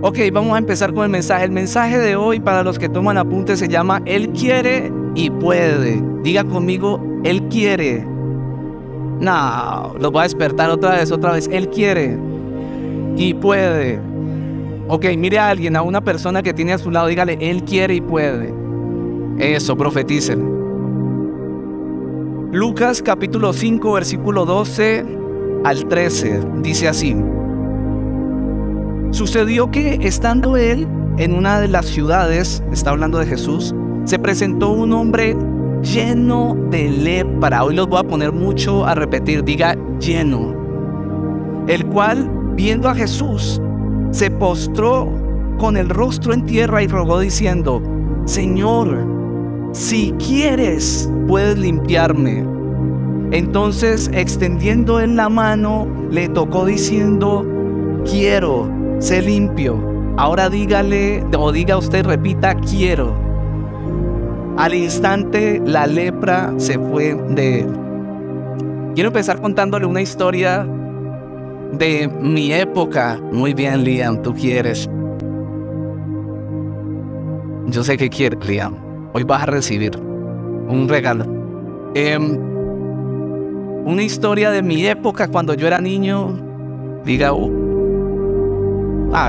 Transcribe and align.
Ok, 0.00 0.16
vamos 0.32 0.54
a 0.54 0.58
empezar 0.58 0.94
con 0.94 1.02
el 1.02 1.10
mensaje. 1.10 1.44
El 1.44 1.50
mensaje 1.50 1.98
de 1.98 2.14
hoy 2.14 2.38
para 2.38 2.62
los 2.62 2.78
que 2.78 2.88
toman 2.88 3.18
apuntes 3.18 3.58
se 3.58 3.66
llama 3.66 4.00
Él 4.04 4.28
quiere 4.28 4.92
y 5.16 5.28
puede. 5.28 6.00
Diga 6.22 6.44
conmigo, 6.44 7.04
Él 7.24 7.42
quiere. 7.48 8.06
No, 9.20 9.96
lo 9.98 10.12
voy 10.12 10.20
a 10.20 10.22
despertar 10.22 10.70
otra 10.70 10.92
vez, 10.92 11.10
otra 11.10 11.32
vez. 11.32 11.48
Él 11.50 11.68
quiere 11.68 12.16
y 13.16 13.34
puede. 13.34 13.98
Ok, 14.86 15.06
mire 15.16 15.40
a 15.40 15.48
alguien, 15.48 15.74
a 15.74 15.82
una 15.82 16.00
persona 16.00 16.40
que 16.40 16.54
tiene 16.54 16.74
a 16.74 16.78
su 16.78 16.92
lado, 16.92 17.08
dígale, 17.08 17.36
Él 17.40 17.64
quiere 17.64 17.96
y 17.96 18.00
puede. 18.00 18.54
Eso, 19.38 19.76
profeticen. 19.76 20.38
Lucas 22.52 23.02
capítulo 23.02 23.52
5, 23.52 23.92
versículo 23.94 24.44
12 24.44 25.04
al 25.64 25.88
13, 25.88 26.40
dice 26.62 26.86
así. 26.86 27.16
Sucedió 29.10 29.70
que 29.70 29.98
estando 30.02 30.56
él 30.56 30.86
en 31.16 31.34
una 31.34 31.60
de 31.60 31.68
las 31.68 31.86
ciudades, 31.86 32.62
está 32.72 32.90
hablando 32.90 33.18
de 33.18 33.26
Jesús, 33.26 33.74
se 34.04 34.18
presentó 34.18 34.70
un 34.70 34.92
hombre 34.92 35.36
lleno 35.82 36.56
de 36.70 36.88
lepra. 36.90 37.64
Hoy 37.64 37.74
los 37.74 37.88
voy 37.88 38.00
a 38.00 38.04
poner 38.04 38.32
mucho 38.32 38.84
a 38.84 38.94
repetir, 38.94 39.44
diga 39.44 39.76
lleno. 39.98 40.54
El 41.66 41.86
cual, 41.86 42.30
viendo 42.54 42.88
a 42.88 42.94
Jesús, 42.94 43.60
se 44.10 44.30
postró 44.30 45.10
con 45.58 45.76
el 45.76 45.88
rostro 45.88 46.32
en 46.32 46.44
tierra 46.44 46.82
y 46.82 46.86
rogó 46.86 47.18
diciendo, 47.20 47.82
Señor, 48.26 49.06
si 49.72 50.12
quieres, 50.12 51.10
puedes 51.26 51.58
limpiarme. 51.58 52.44
Entonces, 53.30 54.10
extendiendo 54.14 55.00
él 55.00 55.16
la 55.16 55.28
mano, 55.28 55.86
le 56.10 56.28
tocó 56.28 56.64
diciendo, 56.64 57.44
quiero 58.04 58.77
sé 58.98 59.22
limpio. 59.22 59.78
Ahora 60.16 60.48
dígale 60.50 61.24
o 61.36 61.52
diga 61.52 61.76
usted, 61.76 62.04
repita, 62.04 62.54
quiero. 62.56 63.14
Al 64.56 64.74
instante 64.74 65.62
la 65.64 65.86
lepra 65.86 66.52
se 66.56 66.78
fue 66.78 67.14
de 67.30 67.60
él. 67.60 67.68
Quiero 68.94 69.08
empezar 69.08 69.40
contándole 69.40 69.86
una 69.86 70.02
historia 70.02 70.66
de 71.72 72.08
mi 72.20 72.52
época. 72.52 73.20
Muy 73.32 73.54
bien, 73.54 73.84
Liam, 73.84 74.20
tú 74.22 74.34
quieres. 74.34 74.90
Yo 77.66 77.84
sé 77.84 77.96
que 77.96 78.08
quieres, 78.08 78.44
Liam. 78.48 78.74
Hoy 79.12 79.22
vas 79.22 79.42
a 79.42 79.46
recibir 79.46 79.96
un 79.96 80.88
regalo. 80.88 81.24
Em, 81.94 82.36
una 83.84 84.02
historia 84.02 84.50
de 84.50 84.62
mi 84.62 84.84
época 84.86 85.28
cuando 85.28 85.54
yo 85.54 85.68
era 85.68 85.80
niño. 85.80 86.36
Diga, 87.04 87.28
Ah, 87.28 87.57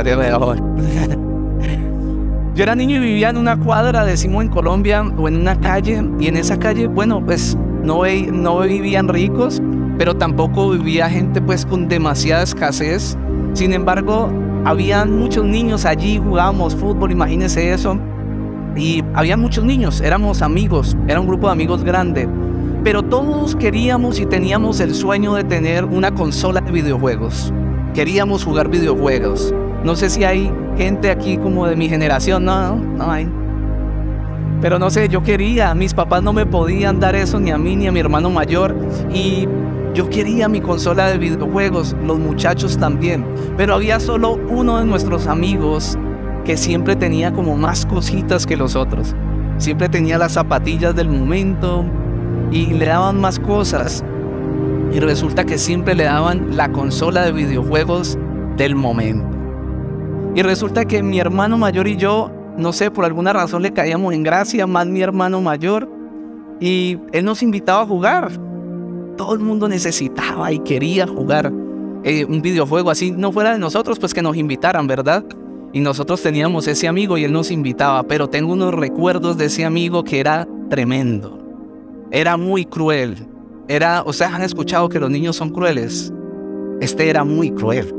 de 0.04 1.18
Yo 2.56 2.64
era 2.64 2.76
niño 2.76 2.98
y 2.98 3.00
vivía 3.00 3.30
en 3.30 3.38
una 3.38 3.58
cuadra, 3.58 4.04
decimos 4.04 4.44
en 4.44 4.50
Colombia, 4.50 5.04
o 5.18 5.28
en 5.28 5.38
una 5.38 5.60
calle, 5.60 6.04
y 6.20 6.28
en 6.28 6.36
esa 6.36 6.60
calle, 6.60 6.88
bueno, 6.88 7.24
pues 7.24 7.58
no, 7.84 8.02
no 8.32 8.60
vivían 8.60 9.08
ricos, 9.08 9.62
pero 9.98 10.16
tampoco 10.16 10.72
vivía 10.72 11.10
gente 11.10 11.42
pues 11.42 11.66
con 11.66 11.88
demasiada 11.88 12.44
escasez. 12.44 13.18
Sin 13.54 13.72
embargo, 13.72 14.30
habían 14.66 15.18
muchos 15.18 15.46
niños 15.46 15.86
allí, 15.86 16.18
jugábamos 16.18 16.76
fútbol, 16.76 17.12
imagínense 17.12 17.72
eso. 17.72 17.98
Y 18.76 19.04
había 19.14 19.38
muchos 19.38 19.64
niños, 19.64 20.02
éramos 20.02 20.42
amigos, 20.42 20.98
era 21.08 21.22
un 21.22 21.28
grupo 21.28 21.48
de 21.48 21.54
amigos 21.54 21.84
grande. 21.84 22.28
Pero 22.84 23.04
todos 23.04 23.56
queríamos 23.56 24.20
y 24.20 24.26
teníamos 24.26 24.80
el 24.82 24.94
sueño 24.94 25.34
de 25.34 25.44
tener 25.46 25.86
una 25.86 26.12
consola 26.12 26.62
de 26.62 26.72
videojuegos. 26.72 27.54
Queríamos 27.94 28.44
jugar 28.44 28.70
videojuegos. 28.70 29.54
No 29.84 29.96
sé 29.96 30.10
si 30.10 30.24
hay 30.24 30.52
gente 30.78 31.10
aquí 31.10 31.38
como 31.38 31.66
de 31.68 31.76
mi 31.76 31.88
generación, 31.90 32.46
no, 32.46 32.76
no 32.76 33.12
hay. 33.12 33.30
Pero 34.62 34.78
no 34.78 34.90
sé, 34.90 35.08
yo 35.08 35.24
quería, 35.24 35.74
mis 35.74 35.94
papás 35.94 36.22
no 36.22 36.34
me 36.34 36.46
podían 36.46 37.00
dar 37.00 37.16
eso 37.16 37.40
ni 37.40 37.52
a 37.52 37.58
mí 37.58 37.76
ni 37.76 37.88
a 37.88 37.92
mi 37.92 38.00
hermano 38.00 38.30
mayor 38.30 38.76
y 39.14 39.48
yo 39.94 40.10
quería 40.10 40.50
mi 40.50 40.62
consola 40.62 41.08
de 41.08 41.18
videojuegos, 41.18 41.96
los 42.06 42.20
muchachos 42.20 42.78
también, 42.78 43.26
pero 43.58 43.74
había 43.76 44.00
solo 44.00 44.38
uno 44.50 44.80
de 44.80 44.86
nuestros 44.86 45.28
amigos 45.28 45.98
que 46.44 46.58
siempre 46.58 46.96
tenía 46.96 47.34
como 47.34 47.56
más 47.56 47.86
cositas 47.86 48.46
que 48.46 48.58
los 48.58 48.76
otros. 48.76 49.16
Siempre 49.58 49.90
tenía 49.90 50.18
las 50.18 50.34
zapatillas 50.34 50.96
del 50.96 51.10
momento 51.10 51.86
y 52.52 52.68
le 52.68 52.86
daban 52.86 53.20
más 53.20 53.40
cosas. 53.40 54.04
Y 54.92 55.00
resulta 55.00 55.44
que 55.44 55.58
siempre 55.58 55.96
le 55.96 56.06
daban 56.06 56.58
la 56.58 56.72
consola 56.72 57.24
de 57.24 57.32
videojuegos 57.32 58.18
del 58.58 58.76
momento. 58.76 59.29
Y 60.36 60.42
resulta 60.44 60.86
que 60.86 61.02
mi 61.02 61.20
hermano 61.20 61.58
mayor 61.58 61.88
y 61.88 61.98
yo, 61.98 62.32
no 62.58 62.72
sé, 62.72 62.92
por 62.92 63.06
alguna 63.06 63.34
razón 63.34 63.64
le 63.64 63.74
caíamos 63.74 64.14
en 64.14 64.24
gracia, 64.24 64.68
más 64.68 64.86
mi 64.86 65.02
hermano 65.02 65.42
mayor, 65.42 65.90
y 66.60 67.00
él 67.12 67.26
nos 67.26 67.42
invitaba 67.42 67.82
a 67.82 67.86
jugar. 67.86 68.32
Todo 69.18 69.34
el 69.34 69.40
mundo 69.40 69.68
necesitaba 69.68 70.52
y 70.52 70.60
quería 70.60 71.08
jugar 71.08 71.52
eh, 72.04 72.26
un 72.26 72.42
videojuego 72.42 72.90
así, 72.92 73.12
no 73.12 73.32
fuera 73.32 73.54
de 73.54 73.60
nosotros, 73.60 74.00
pues 74.00 74.14
que 74.14 74.22
nos 74.22 74.38
invitaran, 74.38 74.88
¿verdad? 74.88 75.26
Y 75.74 75.82
nosotros 75.82 76.22
teníamos 76.22 76.68
ese 76.68 76.88
amigo 76.88 77.18
y 77.18 77.24
él 77.24 77.34
nos 77.34 77.52
invitaba, 77.52 78.04
pero 78.04 78.30
tengo 78.30 78.54
unos 78.54 78.74
recuerdos 78.74 79.38
de 79.38 79.46
ese 79.46 79.66
amigo 79.66 80.04
que 80.04 80.20
era 80.20 80.48
tremendo. 80.70 81.38
Era 82.12 82.38
muy 82.38 82.66
cruel. 82.66 83.16
Era, 83.68 84.04
o 84.06 84.14
sea, 84.14 84.34
han 84.34 84.42
escuchado 84.42 84.90
que 84.90 85.00
los 85.00 85.12
niños 85.12 85.36
son 85.36 85.50
crueles. 85.50 86.14
Este 86.82 87.10
era 87.10 87.24
muy 87.24 87.52
cruel, 87.52 87.94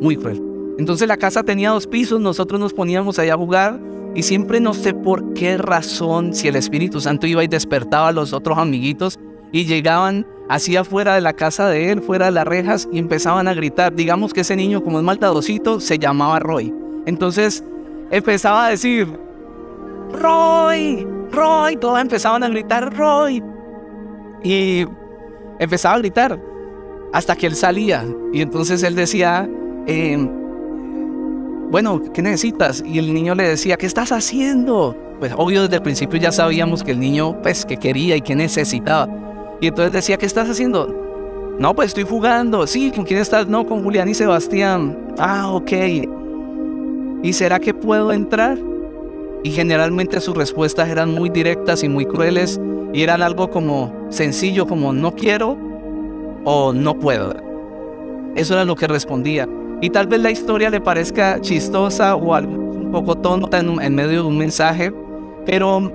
muy 0.00 0.16
cruel. 0.16 0.51
Entonces 0.82 1.06
la 1.06 1.16
casa 1.16 1.44
tenía 1.44 1.70
dos 1.70 1.86
pisos, 1.86 2.20
nosotros 2.20 2.58
nos 2.58 2.74
poníamos 2.74 3.16
allá 3.20 3.34
a 3.34 3.36
jugar 3.36 3.78
y 4.16 4.24
siempre 4.24 4.58
no 4.58 4.74
sé 4.74 4.92
por 4.92 5.32
qué 5.32 5.56
razón, 5.56 6.34
si 6.34 6.48
el 6.48 6.56
Espíritu 6.56 7.00
Santo 7.00 7.28
iba 7.28 7.44
y 7.44 7.46
despertaba 7.46 8.08
a 8.08 8.12
los 8.12 8.32
otros 8.32 8.58
amiguitos 8.58 9.16
y 9.52 9.64
llegaban 9.64 10.26
así 10.48 10.74
afuera 10.74 11.14
de 11.14 11.20
la 11.20 11.34
casa 11.34 11.68
de 11.68 11.92
él, 11.92 12.02
fuera 12.02 12.26
de 12.26 12.32
las 12.32 12.48
rejas 12.48 12.88
y 12.90 12.98
empezaban 12.98 13.46
a 13.46 13.54
gritar. 13.54 13.94
Digamos 13.94 14.32
que 14.32 14.40
ese 14.40 14.56
niño 14.56 14.82
como 14.82 14.98
es 14.98 15.04
maltadosito 15.04 15.78
se 15.78 16.00
llamaba 16.00 16.40
Roy. 16.40 16.74
Entonces 17.06 17.62
empezaba 18.10 18.66
a 18.66 18.70
decir, 18.70 19.06
Roy, 20.20 21.06
Roy, 21.30 21.76
todos 21.76 22.00
empezaban 22.00 22.42
a 22.42 22.48
gritar, 22.48 22.92
Roy. 22.92 23.40
Y 24.42 24.84
empezaba 25.60 25.94
a 25.94 25.98
gritar 25.98 26.42
hasta 27.12 27.36
que 27.36 27.46
él 27.46 27.54
salía. 27.54 28.04
Y 28.32 28.40
entonces 28.40 28.82
él 28.82 28.96
decía, 28.96 29.48
eh, 29.86 30.28
bueno, 31.72 32.02
¿qué 32.12 32.20
necesitas? 32.20 32.84
Y 32.86 32.98
el 32.98 33.14
niño 33.14 33.34
le 33.34 33.48
decía, 33.48 33.78
¿qué 33.78 33.86
estás 33.86 34.12
haciendo? 34.12 34.94
Pues 35.18 35.32
obvio 35.34 35.62
desde 35.62 35.76
el 35.76 35.82
principio 35.82 36.20
ya 36.20 36.30
sabíamos 36.30 36.84
que 36.84 36.90
el 36.90 37.00
niño, 37.00 37.40
pues, 37.40 37.64
que 37.64 37.78
quería 37.78 38.14
y 38.14 38.20
que 38.20 38.34
necesitaba. 38.34 39.08
Y 39.58 39.68
entonces 39.68 39.90
decía, 39.90 40.18
¿qué 40.18 40.26
estás 40.26 40.50
haciendo? 40.50 41.54
No, 41.58 41.74
pues 41.74 41.88
estoy 41.88 42.04
jugando. 42.04 42.66
Sí, 42.66 42.90
¿con 42.90 43.06
quién 43.06 43.20
estás? 43.20 43.46
No, 43.46 43.64
con 43.64 43.82
Julián 43.82 44.06
y 44.06 44.12
Sebastián. 44.12 45.14
Ah, 45.18 45.50
ok. 45.50 45.72
¿Y 47.22 47.32
será 47.32 47.58
que 47.58 47.72
puedo 47.72 48.12
entrar? 48.12 48.58
Y 49.42 49.50
generalmente 49.52 50.20
sus 50.20 50.36
respuestas 50.36 50.90
eran 50.90 51.14
muy 51.14 51.30
directas 51.30 51.82
y 51.82 51.88
muy 51.88 52.04
crueles 52.04 52.60
y 52.92 53.02
eran 53.02 53.22
algo 53.22 53.50
como 53.50 54.08
sencillo 54.10 54.66
como 54.66 54.92
no 54.92 55.14
quiero 55.14 55.56
o 56.44 56.74
no 56.74 56.98
puedo. 56.98 57.34
Eso 58.34 58.52
era 58.52 58.66
lo 58.66 58.76
que 58.76 58.86
respondía. 58.88 59.48
Y 59.82 59.90
tal 59.90 60.06
vez 60.06 60.20
la 60.20 60.30
historia 60.30 60.70
le 60.70 60.80
parezca 60.80 61.40
chistosa 61.40 62.14
o 62.14 62.34
algo 62.34 62.52
un 62.54 62.92
poco 62.92 63.16
tonta 63.16 63.58
en, 63.58 63.94
medio 63.96 64.22
de 64.22 64.28
un 64.28 64.38
mensaje, 64.38 64.92
pero 65.44 65.90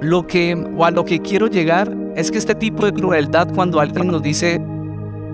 lo 0.00 0.26
que 0.26 0.54
o 0.76 0.84
a 0.84 0.90
lo 0.90 1.04
que 1.04 1.20
quiero 1.20 1.46
llegar 1.46 1.96
es 2.16 2.32
que 2.32 2.38
este 2.38 2.56
tipo 2.56 2.84
de 2.84 2.92
crueldad 2.92 3.46
cuando 3.54 3.78
alguien 3.78 4.08
nos 4.08 4.22
dice 4.22 4.60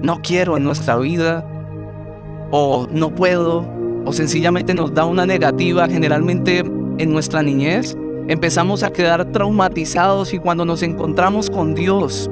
no 0.02 0.20
quiero 0.20 0.58
en 0.58 0.64
nuestra 0.64 0.98
vida 0.98 1.42
o 2.50 2.86
no 2.90 3.14
puedo 3.14 3.64
o 4.04 4.12
sencillamente 4.12 4.74
nos 4.74 4.92
da 4.92 5.06
una 5.06 5.24
negativa 5.24 5.88
generalmente 5.88 6.58
en 6.58 7.10
nuestra 7.10 7.42
niñez, 7.42 7.96
empezamos 8.28 8.82
a 8.82 8.92
quedar 8.92 9.24
traumatizados 9.32 10.34
y 10.34 10.38
cuando 10.38 10.66
nos 10.66 10.82
encontramos 10.82 11.48
con 11.48 11.74
Dios, 11.74 12.30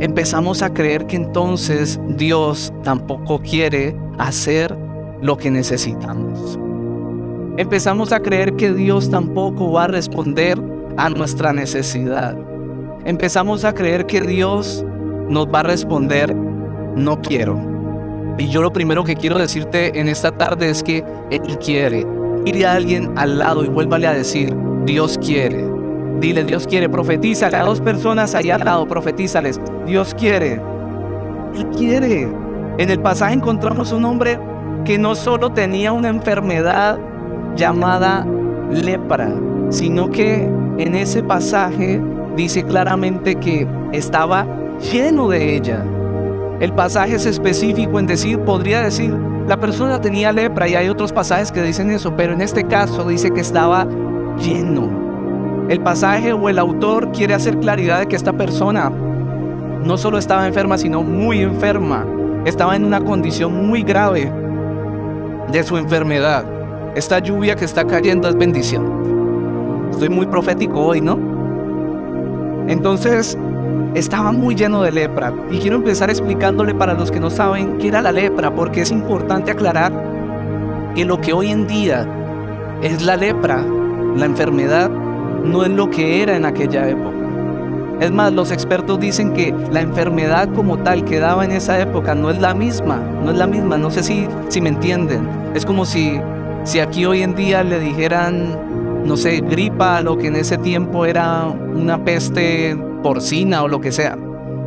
empezamos 0.00 0.62
a 0.62 0.72
creer 0.72 1.06
que 1.06 1.16
entonces 1.16 2.00
Dios 2.16 2.72
tampoco 2.82 3.40
quiere 3.40 3.96
hacer 4.18 4.76
lo 5.20 5.36
que 5.36 5.50
necesitamos. 5.50 6.58
Empezamos 7.56 8.12
a 8.12 8.20
creer 8.20 8.54
que 8.54 8.72
Dios 8.72 9.10
tampoco 9.10 9.72
va 9.72 9.84
a 9.84 9.88
responder 9.88 10.60
a 10.96 11.10
nuestra 11.10 11.52
necesidad. 11.52 12.36
Empezamos 13.04 13.64
a 13.64 13.74
creer 13.74 14.06
que 14.06 14.20
Dios 14.20 14.84
nos 15.28 15.46
va 15.48 15.60
a 15.60 15.64
responder, 15.64 16.34
no 16.34 17.20
quiero. 17.20 17.58
Y 18.38 18.48
yo 18.48 18.62
lo 18.62 18.72
primero 18.72 19.02
que 19.02 19.16
quiero 19.16 19.38
decirte 19.38 19.98
en 19.98 20.08
esta 20.08 20.30
tarde 20.30 20.70
es 20.70 20.82
que 20.84 21.04
Él 21.30 21.58
quiere. 21.58 22.06
Ir 22.44 22.64
a 22.64 22.74
alguien 22.74 23.12
al 23.18 23.38
lado 23.38 23.64
y 23.64 23.68
vuélvale 23.68 24.06
a 24.06 24.12
decir, 24.12 24.54
Dios 24.84 25.18
quiere. 25.18 25.77
Dile, 26.20 26.42
Dios 26.44 26.66
quiere, 26.66 26.88
profetízale 26.88 27.56
a 27.56 27.64
dos 27.64 27.80
personas 27.80 28.34
allá 28.34 28.56
al 28.56 28.64
lado, 28.64 28.88
profetízales, 28.88 29.60
Dios 29.86 30.14
quiere. 30.14 30.60
Él 31.54 31.66
quiere. 31.76 32.28
En 32.78 32.90
el 32.90 33.00
pasaje 33.00 33.34
encontramos 33.34 33.92
un 33.92 34.04
hombre 34.04 34.38
que 34.84 34.98
no 34.98 35.14
solo 35.14 35.50
tenía 35.52 35.92
una 35.92 36.08
enfermedad 36.08 36.98
llamada 37.56 38.26
lepra, 38.70 39.32
sino 39.70 40.10
que 40.10 40.48
en 40.78 40.94
ese 40.94 41.22
pasaje 41.22 42.00
dice 42.36 42.64
claramente 42.64 43.36
que 43.36 43.66
estaba 43.92 44.46
lleno 44.92 45.28
de 45.28 45.56
ella. 45.56 45.84
El 46.60 46.72
pasaje 46.72 47.14
es 47.14 47.26
específico 47.26 47.98
en 47.98 48.06
decir, 48.06 48.40
podría 48.40 48.82
decir, 48.82 49.14
la 49.46 49.58
persona 49.58 50.00
tenía 50.00 50.32
lepra 50.32 50.68
y 50.68 50.74
hay 50.74 50.88
otros 50.88 51.12
pasajes 51.12 51.52
que 51.52 51.62
dicen 51.62 51.90
eso, 51.90 52.14
pero 52.16 52.32
en 52.32 52.40
este 52.40 52.64
caso 52.64 53.04
dice 53.08 53.30
que 53.30 53.40
estaba 53.40 53.86
lleno. 54.38 55.07
El 55.68 55.80
pasaje 55.80 56.32
o 56.32 56.48
el 56.48 56.58
autor 56.58 57.12
quiere 57.12 57.34
hacer 57.34 57.58
claridad 57.58 58.00
de 58.00 58.06
que 58.06 58.16
esta 58.16 58.32
persona 58.32 58.88
no 58.88 59.98
solo 59.98 60.16
estaba 60.16 60.46
enferma, 60.46 60.78
sino 60.78 61.02
muy 61.02 61.42
enferma. 61.42 62.06
Estaba 62.46 62.74
en 62.74 62.86
una 62.86 63.02
condición 63.02 63.68
muy 63.68 63.82
grave 63.82 64.32
de 65.52 65.62
su 65.62 65.76
enfermedad. 65.76 66.44
Esta 66.94 67.18
lluvia 67.18 67.54
que 67.54 67.66
está 67.66 67.86
cayendo 67.86 68.28
es 68.30 68.36
bendición. 68.36 69.88
Estoy 69.90 70.08
muy 70.08 70.26
profético 70.26 70.80
hoy, 70.80 71.02
¿no? 71.02 71.18
Entonces, 72.66 73.36
estaba 73.94 74.32
muy 74.32 74.54
lleno 74.54 74.82
de 74.82 74.92
lepra. 74.92 75.34
Y 75.50 75.58
quiero 75.58 75.76
empezar 75.76 76.08
explicándole 76.08 76.74
para 76.74 76.94
los 76.94 77.10
que 77.10 77.20
no 77.20 77.28
saben 77.28 77.76
qué 77.76 77.88
era 77.88 78.00
la 78.00 78.12
lepra, 78.12 78.54
porque 78.54 78.80
es 78.80 78.90
importante 78.90 79.50
aclarar 79.50 79.92
que 80.94 81.04
lo 81.04 81.20
que 81.20 81.34
hoy 81.34 81.50
en 81.50 81.66
día 81.66 82.06
es 82.80 83.02
la 83.02 83.16
lepra, 83.16 83.62
la 84.16 84.24
enfermedad, 84.24 84.90
no 85.44 85.64
es 85.64 85.70
lo 85.70 85.90
que 85.90 86.22
era 86.22 86.36
en 86.36 86.44
aquella 86.44 86.88
época. 86.88 87.16
Es 88.00 88.12
más, 88.12 88.32
los 88.32 88.52
expertos 88.52 89.00
dicen 89.00 89.32
que 89.32 89.52
la 89.72 89.80
enfermedad 89.80 90.48
como 90.54 90.78
tal 90.78 91.04
que 91.04 91.18
daba 91.18 91.44
en 91.44 91.50
esa 91.50 91.80
época 91.80 92.14
no 92.14 92.30
es 92.30 92.40
la 92.40 92.54
misma, 92.54 92.96
no 93.24 93.32
es 93.32 93.36
la 93.36 93.48
misma, 93.48 93.76
no 93.76 93.90
sé 93.90 94.04
si, 94.04 94.26
si 94.48 94.60
me 94.60 94.68
entienden. 94.68 95.28
Es 95.54 95.66
como 95.66 95.84
si, 95.84 96.20
si 96.62 96.78
aquí 96.78 97.06
hoy 97.06 97.22
en 97.22 97.34
día 97.34 97.64
le 97.64 97.80
dijeran, 97.80 98.56
no 99.04 99.16
sé, 99.16 99.40
gripa, 99.40 100.00
lo 100.00 100.16
que 100.16 100.28
en 100.28 100.36
ese 100.36 100.58
tiempo 100.58 101.06
era 101.06 101.46
una 101.46 102.04
peste 102.04 102.76
porcina 103.02 103.64
o 103.64 103.68
lo 103.68 103.80
que 103.80 103.90
sea. 103.90 104.16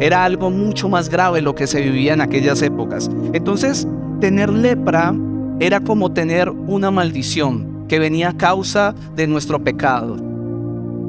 Era 0.01 0.25
algo 0.25 0.49
mucho 0.49 0.89
más 0.89 1.09
grave 1.09 1.41
lo 1.41 1.55
que 1.55 1.67
se 1.67 1.79
vivía 1.79 2.13
en 2.13 2.21
aquellas 2.21 2.61
épocas. 2.61 3.09
Entonces, 3.31 3.87
tener 4.19 4.49
lepra 4.49 5.13
era 5.61 5.79
como 5.79 6.11
tener 6.11 6.49
una 6.49 6.91
maldición 6.91 7.85
que 7.87 7.99
venía 7.99 8.29
a 8.29 8.37
causa 8.37 8.93
de 9.15 9.27
nuestro 9.27 9.63
pecado. 9.63 10.30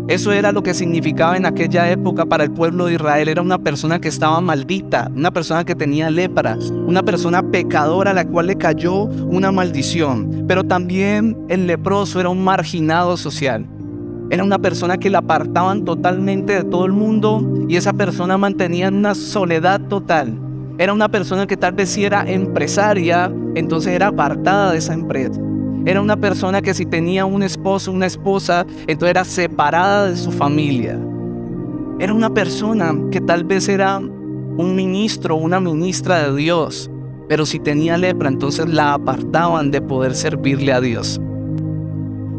Eso 0.08 0.32
era 0.32 0.50
lo 0.50 0.62
que 0.62 0.74
significaba 0.74 1.36
en 1.36 1.46
aquella 1.46 1.88
época 1.90 2.26
para 2.26 2.44
el 2.44 2.50
pueblo 2.50 2.86
de 2.86 2.94
Israel. 2.94 3.28
Era 3.28 3.40
una 3.40 3.58
persona 3.58 4.00
que 4.00 4.08
estaba 4.08 4.40
maldita, 4.40 5.10
una 5.14 5.30
persona 5.30 5.64
que 5.64 5.76
tenía 5.76 6.10
lepra, 6.10 6.58
una 6.86 7.02
persona 7.02 7.42
pecadora 7.42 8.10
a 8.10 8.14
la 8.14 8.26
cual 8.26 8.48
le 8.48 8.56
cayó 8.56 9.04
una 9.04 9.52
maldición. 9.52 10.44
Pero 10.48 10.64
también 10.64 11.38
el 11.48 11.68
leproso 11.68 12.18
era 12.18 12.28
un 12.28 12.42
marginado 12.42 13.16
social. 13.16 13.64
Era 14.30 14.42
una 14.42 14.58
persona 14.58 14.98
que 14.98 15.10
la 15.10 15.18
apartaban 15.18 15.84
totalmente 15.84 16.54
de 16.54 16.64
todo 16.64 16.84
el 16.84 16.92
mundo 16.92 17.66
y 17.68 17.76
esa 17.76 17.92
persona 17.92 18.36
mantenía 18.36 18.88
una 18.88 19.14
soledad 19.14 19.80
total. 19.82 20.36
Era 20.78 20.92
una 20.92 21.10
persona 21.10 21.46
que 21.46 21.56
tal 21.56 21.74
vez 21.74 21.90
si 21.90 22.04
era 22.04 22.24
empresaria, 22.28 23.32
entonces 23.54 23.92
era 23.92 24.08
apartada 24.08 24.72
de 24.72 24.78
esa 24.78 24.94
empresa. 24.94 25.40
Era 25.84 26.00
una 26.00 26.16
persona 26.16 26.62
que 26.62 26.74
si 26.74 26.86
tenía 26.86 27.24
un 27.24 27.42
esposo, 27.42 27.90
una 27.90 28.06
esposa, 28.06 28.66
entonces 28.86 29.10
era 29.10 29.24
separada 29.24 30.08
de 30.10 30.16
su 30.16 30.30
familia. 30.30 30.98
Era 31.98 32.14
una 32.14 32.32
persona 32.32 32.94
que 33.10 33.20
tal 33.20 33.44
vez 33.44 33.68
era 33.68 34.00
un 34.56 34.74
ministro 34.74 35.36
una 35.36 35.60
ministra 35.60 36.28
de 36.28 36.36
Dios, 36.36 36.90
pero 37.28 37.46
si 37.46 37.58
tenía 37.58 37.96
lepra, 37.96 38.28
entonces 38.28 38.68
la 38.68 38.94
apartaban 38.94 39.70
de 39.70 39.80
poder 39.80 40.14
servirle 40.14 40.72
a 40.72 40.80
Dios. 40.80 41.20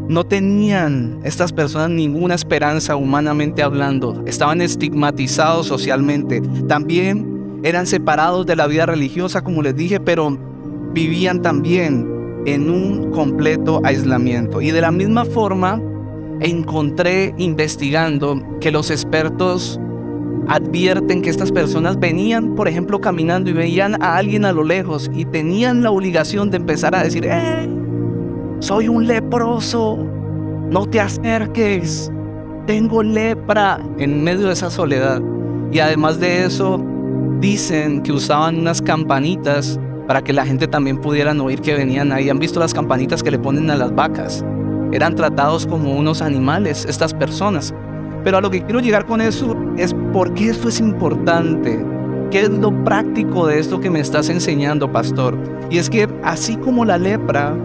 No 0.07 0.23
tenían 0.23 1.19
estas 1.23 1.51
personas 1.51 1.89
ninguna 1.89 2.35
esperanza 2.35 2.95
humanamente 2.95 3.63
hablando, 3.63 4.23
estaban 4.27 4.61
estigmatizados 4.61 5.67
socialmente, 5.67 6.41
también 6.67 7.61
eran 7.63 7.87
separados 7.87 8.45
de 8.45 8.55
la 8.55 8.67
vida 8.67 8.85
religiosa, 8.85 9.41
como 9.41 9.61
les 9.63 9.75
dije, 9.75 9.99
pero 9.99 10.37
vivían 10.93 11.41
también 11.41 12.12
en 12.45 12.69
un 12.69 13.11
completo 13.11 13.81
aislamiento. 13.83 14.61
Y 14.61 14.71
de 14.71 14.81
la 14.81 14.91
misma 14.91 15.25
forma, 15.25 15.81
encontré 16.39 17.33
investigando 17.37 18.41
que 18.59 18.71
los 18.71 18.91
expertos 18.91 19.79
advierten 20.47 21.21
que 21.21 21.29
estas 21.29 21.51
personas 21.51 21.99
venían, 21.99 22.55
por 22.55 22.67
ejemplo, 22.67 22.99
caminando 22.99 23.49
y 23.49 23.53
veían 23.53 24.01
a 24.03 24.17
alguien 24.17 24.45
a 24.45 24.51
lo 24.51 24.63
lejos 24.63 25.09
y 25.13 25.25
tenían 25.25 25.83
la 25.83 25.91
obligación 25.91 26.49
de 26.51 26.57
empezar 26.57 26.95
a 26.95 27.03
decir, 27.03 27.25
¡eh! 27.25 27.69
Soy 28.59 28.87
un 28.87 29.07
leproso, 29.07 29.97
no 30.69 30.85
te 30.85 30.99
acerques, 30.99 32.11
tengo 32.65 33.03
lepra 33.03 33.79
en 33.97 34.23
medio 34.23 34.47
de 34.47 34.53
esa 34.53 34.69
soledad. 34.69 35.21
Y 35.71 35.79
además 35.79 36.19
de 36.19 36.45
eso, 36.45 36.83
dicen 37.39 38.03
que 38.03 38.11
usaban 38.11 38.59
unas 38.59 38.81
campanitas 38.81 39.79
para 40.13 40.23
que 40.23 40.31
la 40.31 40.45
gente 40.45 40.67
también 40.67 41.01
pudiera 41.01 41.31
oír 41.31 41.59
que 41.59 41.73
venían 41.73 42.11
ahí. 42.11 42.29
Han 42.29 42.37
visto 42.37 42.59
las 42.59 42.71
campanitas 42.71 43.23
que 43.23 43.31
le 43.31 43.39
ponen 43.39 43.71
a 43.71 43.75
las 43.75 43.95
vacas. 43.95 44.45
Eran 44.91 45.15
tratados 45.15 45.65
como 45.65 45.95
unos 45.95 46.21
animales 46.21 46.85
estas 46.87 47.15
personas. 47.15 47.73
Pero 48.23 48.37
a 48.37 48.41
lo 48.41 48.51
que 48.51 48.61
quiero 48.61 48.79
llegar 48.79 49.07
con 49.07 49.21
eso 49.21 49.57
es 49.75 49.95
por 50.13 50.35
qué 50.35 50.51
esto 50.51 50.69
es 50.69 50.79
importante. 50.79 51.83
¿Qué 52.29 52.41
es 52.41 52.49
lo 52.49 52.83
práctico 52.83 53.47
de 53.47 53.57
esto 53.57 53.79
que 53.79 53.89
me 53.89 54.01
estás 54.01 54.29
enseñando, 54.29 54.91
pastor? 54.91 55.35
Y 55.71 55.79
es 55.79 55.89
que 55.89 56.07
así 56.21 56.57
como 56.57 56.85
la 56.85 56.99
lepra 56.99 57.57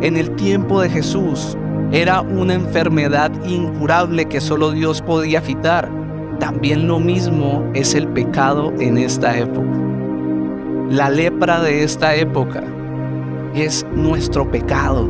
en 0.00 0.16
el 0.16 0.30
tiempo 0.36 0.80
de 0.80 0.88
Jesús 0.88 1.58
era 1.90 2.20
una 2.20 2.54
enfermedad 2.54 3.32
incurable 3.44 4.26
que 4.26 4.40
solo 4.40 4.70
Dios 4.70 5.02
podía 5.02 5.42
quitar, 5.42 5.90
también 6.38 6.86
lo 6.86 7.00
mismo 7.00 7.68
es 7.74 7.96
el 7.96 8.06
pecado 8.06 8.72
en 8.78 8.96
esta 8.96 9.36
época. 9.36 9.85
La 10.90 11.10
lepra 11.10 11.60
de 11.62 11.82
esta 11.82 12.14
época 12.14 12.62
es 13.56 13.84
nuestro 13.92 14.48
pecado. 14.48 15.08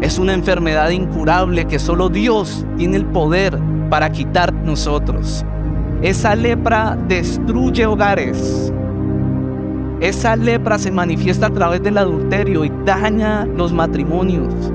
Es 0.00 0.18
una 0.18 0.32
enfermedad 0.32 0.88
incurable 0.88 1.66
que 1.66 1.78
solo 1.78 2.08
Dios 2.08 2.64
tiene 2.78 2.96
el 2.96 3.04
poder 3.04 3.58
para 3.90 4.10
quitar 4.10 4.54
nosotros. 4.54 5.44
Esa 6.00 6.34
lepra 6.34 6.96
destruye 7.08 7.84
hogares. 7.84 8.72
Esa 10.00 10.34
lepra 10.34 10.78
se 10.78 10.90
manifiesta 10.90 11.48
a 11.48 11.52
través 11.52 11.82
del 11.82 11.98
adulterio 11.98 12.64
y 12.64 12.72
daña 12.86 13.44
los 13.44 13.74
matrimonios. 13.74 14.72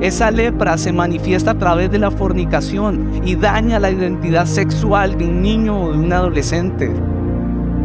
Esa 0.00 0.30
lepra 0.30 0.78
se 0.78 0.92
manifiesta 0.92 1.50
a 1.50 1.58
través 1.58 1.90
de 1.90 1.98
la 1.98 2.12
fornicación 2.12 3.10
y 3.24 3.34
daña 3.34 3.80
la 3.80 3.90
identidad 3.90 4.46
sexual 4.46 5.18
de 5.18 5.24
un 5.24 5.42
niño 5.42 5.82
o 5.82 5.90
de 5.90 5.98
un 5.98 6.12
adolescente. 6.12 6.92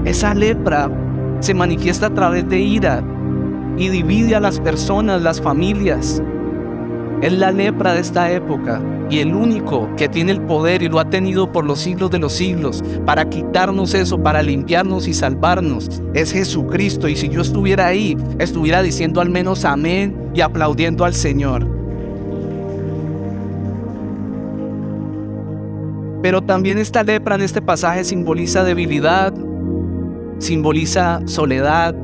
Esa 0.05 0.35
lepra 0.35 0.91
se 1.39 1.53
manifiesta 1.53 2.07
a 2.07 2.13
través 2.13 2.47
de 2.47 2.59
ira 2.59 3.03
y 3.77 3.89
divide 3.89 4.35
a 4.35 4.39
las 4.39 4.59
personas, 4.59 5.21
las 5.21 5.41
familias. 5.41 6.21
Es 7.21 7.33
la 7.33 7.51
lepra 7.51 7.93
de 7.93 8.01
esta 8.01 8.31
época 8.31 8.81
y 9.09 9.19
el 9.19 9.33
único 9.33 9.89
que 9.95 10.09
tiene 10.09 10.31
el 10.31 10.41
poder 10.41 10.81
y 10.81 10.89
lo 10.89 10.99
ha 10.99 11.09
tenido 11.09 11.51
por 11.51 11.65
los 11.65 11.79
siglos 11.79 12.11
de 12.11 12.19
los 12.19 12.33
siglos 12.33 12.83
para 13.05 13.29
quitarnos 13.29 13.93
eso, 13.93 14.21
para 14.21 14.41
limpiarnos 14.41 15.07
y 15.07 15.13
salvarnos, 15.13 16.01
es 16.13 16.33
Jesucristo. 16.33 17.07
Y 17.07 17.15
si 17.15 17.29
yo 17.29 17.41
estuviera 17.41 17.87
ahí, 17.87 18.17
estuviera 18.39 18.81
diciendo 18.81 19.21
al 19.21 19.29
menos 19.29 19.65
amén 19.65 20.31
y 20.33 20.41
aplaudiendo 20.41 21.05
al 21.05 21.13
Señor. 21.13 21.67
Pero 26.23 26.41
también 26.41 26.77
esta 26.77 27.03
lepra 27.03 27.35
en 27.35 27.41
este 27.41 27.61
pasaje 27.61 28.05
simboliza 28.05 28.63
debilidad, 28.63 29.33
simboliza 30.43 31.21
soledad, 31.25 31.95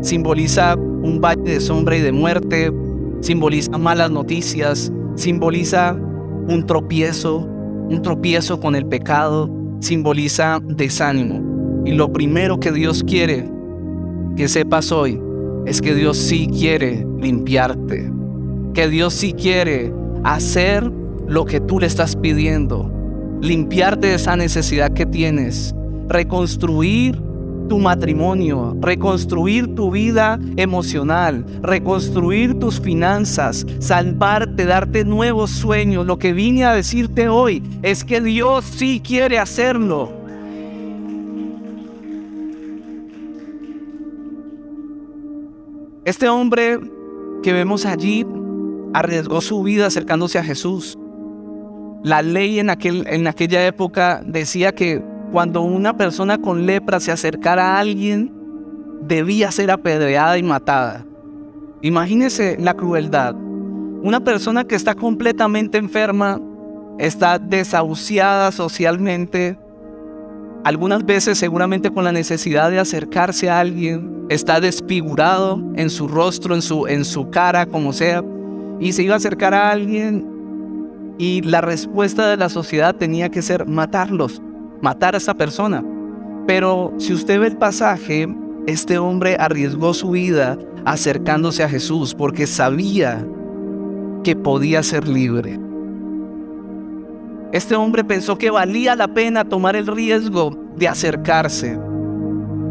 simboliza 0.00 0.74
un 0.74 1.20
valle 1.20 1.42
de 1.42 1.60
sombra 1.60 1.96
y 1.96 2.00
de 2.00 2.10
muerte, 2.10 2.72
simboliza 3.20 3.78
malas 3.78 4.10
noticias, 4.10 4.92
simboliza 5.14 5.92
un 6.48 6.66
tropiezo, 6.66 7.38
un 7.38 8.02
tropiezo 8.02 8.58
con 8.58 8.74
el 8.74 8.86
pecado, 8.86 9.48
simboliza 9.78 10.60
desánimo. 10.64 11.84
Y 11.84 11.92
lo 11.92 12.12
primero 12.12 12.58
que 12.58 12.72
Dios 12.72 13.04
quiere 13.04 13.48
que 14.36 14.48
sepas 14.48 14.90
hoy 14.90 15.20
es 15.64 15.80
que 15.80 15.94
Dios 15.94 16.16
sí 16.16 16.48
quiere 16.48 17.06
limpiarte, 17.20 18.10
que 18.74 18.88
Dios 18.88 19.14
sí 19.14 19.32
quiere 19.32 19.92
hacer 20.24 20.90
lo 21.28 21.44
que 21.44 21.60
tú 21.60 21.78
le 21.78 21.86
estás 21.86 22.16
pidiendo, 22.16 22.90
limpiarte 23.40 24.08
de 24.08 24.14
esa 24.14 24.34
necesidad 24.34 24.92
que 24.92 25.06
tienes, 25.06 25.72
reconstruir 26.08 27.25
tu 27.68 27.78
matrimonio, 27.78 28.76
reconstruir 28.80 29.74
tu 29.74 29.90
vida 29.90 30.38
emocional, 30.56 31.44
reconstruir 31.62 32.58
tus 32.58 32.80
finanzas, 32.80 33.66
salvarte, 33.78 34.64
darte 34.64 35.04
nuevos 35.04 35.50
sueños. 35.50 36.06
Lo 36.06 36.18
que 36.18 36.32
vine 36.32 36.64
a 36.64 36.72
decirte 36.72 37.28
hoy 37.28 37.62
es 37.82 38.04
que 38.04 38.20
Dios 38.20 38.64
sí 38.64 39.00
quiere 39.04 39.38
hacerlo. 39.38 40.12
Este 46.04 46.28
hombre 46.28 46.78
que 47.42 47.52
vemos 47.52 47.84
allí 47.84 48.24
arriesgó 48.94 49.40
su 49.40 49.62
vida 49.62 49.86
acercándose 49.86 50.38
a 50.38 50.44
Jesús. 50.44 50.96
La 52.04 52.22
ley 52.22 52.60
en, 52.60 52.70
aquel, 52.70 53.04
en 53.08 53.26
aquella 53.26 53.66
época 53.66 54.22
decía 54.24 54.72
que 54.72 55.02
cuando 55.32 55.62
una 55.62 55.96
persona 55.96 56.38
con 56.38 56.66
lepra 56.66 57.00
se 57.00 57.12
acercara 57.12 57.76
a 57.76 57.80
alguien, 57.80 58.32
debía 59.02 59.50
ser 59.50 59.70
apedreada 59.70 60.38
y 60.38 60.42
matada. 60.42 61.04
Imagínese 61.82 62.56
la 62.58 62.74
crueldad. 62.74 63.34
Una 64.02 64.20
persona 64.20 64.64
que 64.64 64.74
está 64.74 64.94
completamente 64.94 65.78
enferma, 65.78 66.40
está 66.98 67.38
desahuciada 67.38 68.52
socialmente, 68.52 69.58
algunas 70.64 71.04
veces 71.04 71.38
seguramente 71.38 71.90
con 71.90 72.04
la 72.04 72.12
necesidad 72.12 72.70
de 72.70 72.80
acercarse 72.80 73.48
a 73.48 73.60
alguien, 73.60 74.26
está 74.28 74.60
desfigurado 74.60 75.62
en 75.76 75.90
su 75.90 76.08
rostro, 76.08 76.54
en 76.54 76.62
su, 76.62 76.86
en 76.86 77.04
su 77.04 77.30
cara, 77.30 77.66
como 77.66 77.92
sea, 77.92 78.24
y 78.80 78.92
se 78.92 79.02
iba 79.02 79.14
a 79.14 79.18
acercar 79.18 79.54
a 79.54 79.70
alguien 79.70 81.14
y 81.18 81.42
la 81.42 81.60
respuesta 81.60 82.28
de 82.28 82.36
la 82.36 82.48
sociedad 82.48 82.94
tenía 82.94 83.30
que 83.30 83.42
ser 83.42 83.66
matarlos, 83.66 84.42
matar 84.80 85.14
a 85.14 85.18
esa 85.18 85.34
persona. 85.34 85.84
Pero 86.46 86.92
si 86.98 87.12
usted 87.12 87.40
ve 87.40 87.48
el 87.48 87.56
pasaje, 87.56 88.28
este 88.66 88.98
hombre 88.98 89.36
arriesgó 89.38 89.94
su 89.94 90.10
vida 90.10 90.58
acercándose 90.84 91.62
a 91.62 91.68
Jesús 91.68 92.14
porque 92.14 92.46
sabía 92.46 93.26
que 94.22 94.36
podía 94.36 94.82
ser 94.82 95.08
libre. 95.08 95.58
Este 97.52 97.74
hombre 97.74 98.04
pensó 98.04 98.36
que 98.36 98.50
valía 98.50 98.96
la 98.96 99.08
pena 99.08 99.44
tomar 99.44 99.76
el 99.76 99.86
riesgo 99.86 100.56
de 100.76 100.88
acercarse. 100.88 101.78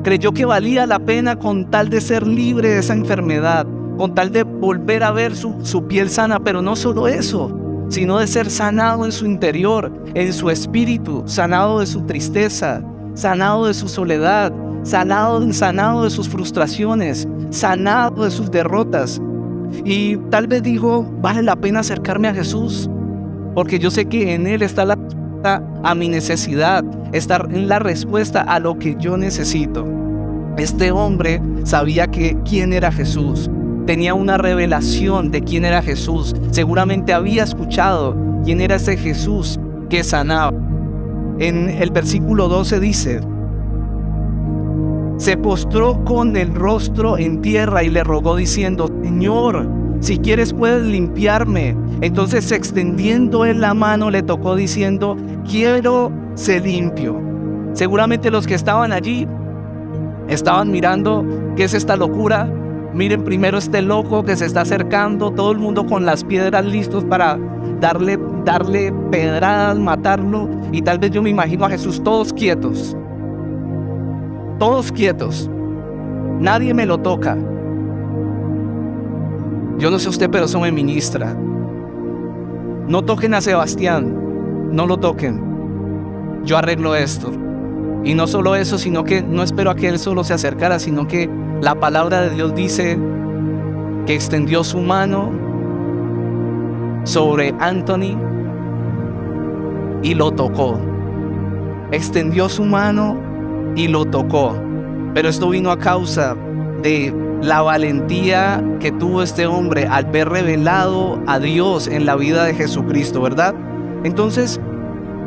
Creyó 0.03 0.33
que 0.33 0.45
valía 0.45 0.85
la 0.85 0.99
pena 0.99 1.37
con 1.37 1.71
tal 1.71 1.89
de 1.89 2.01
ser 2.01 2.27
libre 2.27 2.69
de 2.69 2.79
esa 2.79 2.93
enfermedad, 2.93 3.65
con 3.97 4.13
tal 4.13 4.31
de 4.31 4.43
volver 4.43 5.03
a 5.03 5.11
ver 5.11 5.35
su, 5.35 5.55
su 5.63 5.87
piel 5.87 6.09
sana, 6.09 6.39
pero 6.39 6.61
no 6.61 6.75
solo 6.75 7.07
eso, 7.07 7.64
sino 7.89 8.19
de 8.19 8.27
ser 8.27 8.49
sanado 8.49 9.05
en 9.05 9.11
su 9.11 9.25
interior, 9.25 9.91
en 10.13 10.33
su 10.33 10.49
espíritu, 10.49 11.23
sanado 11.25 11.79
de 11.79 11.85
su 11.85 12.01
tristeza, 12.01 12.81
sanado 13.13 13.67
de 13.67 13.73
su 13.73 13.87
soledad, 13.87 14.51
sanado, 14.83 15.51
sanado 15.53 16.03
de 16.03 16.09
sus 16.09 16.29
frustraciones, 16.29 17.27
sanado 17.49 18.23
de 18.23 18.31
sus 18.31 18.51
derrotas. 18.51 19.21
Y 19.83 20.17
tal 20.29 20.47
vez 20.47 20.63
dijo, 20.63 21.03
vale 21.21 21.41
la 21.41 21.55
pena 21.55 21.79
acercarme 21.79 22.27
a 22.27 22.33
Jesús, 22.33 22.89
porque 23.53 23.79
yo 23.79 23.91
sé 23.91 24.05
que 24.05 24.33
en 24.33 24.47
Él 24.47 24.61
está 24.61 24.85
la 24.85 24.97
a 25.83 25.93
mi 25.95 26.09
necesidad, 26.09 26.83
estar 27.13 27.47
en 27.51 27.67
la 27.67 27.79
respuesta 27.79 28.41
a 28.41 28.59
lo 28.59 28.79
que 28.79 28.95
yo 28.99 29.15
necesito. 29.15 29.85
Este 30.57 30.91
hombre 30.91 31.41
sabía 31.63 32.07
que 32.07 32.37
quién 32.49 32.73
era 32.73 32.91
Jesús, 32.91 33.49
tenía 33.85 34.13
una 34.13 34.37
revelación 34.37 35.31
de 35.31 35.41
quién 35.41 35.65
era 35.65 35.81
Jesús. 35.81 36.35
Seguramente 36.51 37.13
había 37.13 37.43
escuchado 37.43 38.15
quién 38.43 38.61
era 38.61 38.75
ese 38.75 38.97
Jesús 38.97 39.59
que 39.89 40.03
sanaba. 40.03 40.57
En 41.39 41.69
el 41.69 41.91
versículo 41.91 42.47
12 42.47 42.79
dice, 42.79 43.21
se 45.17 45.37
postró 45.37 46.03
con 46.03 46.35
el 46.35 46.53
rostro 46.53 47.17
en 47.17 47.41
tierra 47.41 47.83
y 47.83 47.89
le 47.89 48.03
rogó 48.03 48.35
diciendo, 48.35 48.89
Señor, 49.03 49.67
si 49.99 50.17
quieres 50.17 50.53
puedes 50.53 50.85
limpiarme. 50.85 51.75
Entonces 52.01 52.51
extendiendo 52.51 53.45
él 53.45 53.61
la 53.61 53.73
mano 53.73 54.09
le 54.11 54.23
tocó 54.23 54.55
diciendo, 54.55 55.15
quiero 55.49 56.11
ser 56.35 56.63
limpio. 56.63 57.21
Seguramente 57.73 58.31
los 58.31 58.47
que 58.47 58.55
estaban 58.55 58.91
allí 58.91 59.27
estaban 60.27 60.71
mirando, 60.71 61.25
¿qué 61.55 61.65
es 61.65 61.73
esta 61.73 61.95
locura? 61.95 62.49
Miren 62.95 63.25
primero 63.25 63.57
este 63.57 63.81
loco 63.81 64.23
que 64.23 64.37
se 64.37 64.45
está 64.45 64.61
acercando, 64.61 65.29
todo 65.31 65.51
el 65.51 65.57
mundo 65.57 65.85
con 65.85 66.05
las 66.05 66.23
piedras 66.23 66.63
listos 66.63 67.03
para 67.03 67.37
darle, 67.81 68.17
darle 68.45 68.93
pedradas, 69.11 69.77
matarlo. 69.77 70.49
Y 70.71 70.81
tal 70.81 70.99
vez 70.99 71.11
yo 71.11 71.21
me 71.21 71.29
imagino 71.29 71.65
a 71.65 71.69
Jesús 71.69 72.01
todos 72.01 72.31
quietos. 72.31 72.95
Todos 74.59 74.93
quietos. 74.93 75.51
Nadie 76.39 76.73
me 76.73 76.85
lo 76.85 76.97
toca. 76.97 77.37
Yo 79.77 79.91
no 79.91 79.99
sé 79.99 80.07
usted, 80.07 80.29
pero 80.29 80.45
eso 80.45 80.61
me 80.61 80.71
ministra. 80.71 81.35
No 82.87 83.03
toquen 83.03 83.33
a 83.33 83.41
Sebastián. 83.41 84.71
No 84.71 84.87
lo 84.87 84.95
toquen. 84.95 85.41
Yo 86.45 86.57
arreglo 86.57 86.95
esto. 86.95 87.29
Y 88.05 88.13
no 88.13 88.25
solo 88.25 88.55
eso, 88.55 88.77
sino 88.77 89.03
que 89.03 89.21
no 89.21 89.43
espero 89.43 89.69
a 89.69 89.75
que 89.75 89.89
él 89.89 89.99
solo 89.99 90.23
se 90.23 90.33
acercara, 90.33 90.79
sino 90.79 91.07
que 91.07 91.29
la 91.61 91.75
palabra 91.75 92.21
de 92.21 92.29
Dios 92.31 92.53
dice 92.53 92.99
que 94.05 94.13
extendió 94.13 94.63
su 94.63 94.79
mano 94.79 95.31
sobre 97.03 97.53
Anthony 97.59 98.17
y 100.03 100.13
lo 100.13 100.31
tocó. 100.31 100.79
Extendió 101.91 102.49
su 102.49 102.63
mano 102.65 103.17
y 103.75 103.87
lo 103.87 104.05
tocó. 104.05 104.55
Pero 105.13 105.29
esto 105.29 105.49
vino 105.49 105.71
a 105.71 105.79
causa 105.79 106.35
de 106.81 107.13
la 107.41 107.61
valentía 107.61 108.63
que 108.79 108.91
tuvo 108.91 109.23
este 109.23 109.47
hombre 109.47 109.87
al 109.87 110.05
ver 110.05 110.29
revelado 110.29 111.21
a 111.27 111.39
Dios 111.39 111.87
en 111.87 112.05
la 112.05 112.15
vida 112.15 112.43
de 112.43 112.53
Jesucristo, 112.53 113.21
¿verdad? 113.21 113.55
Entonces, 114.03 114.59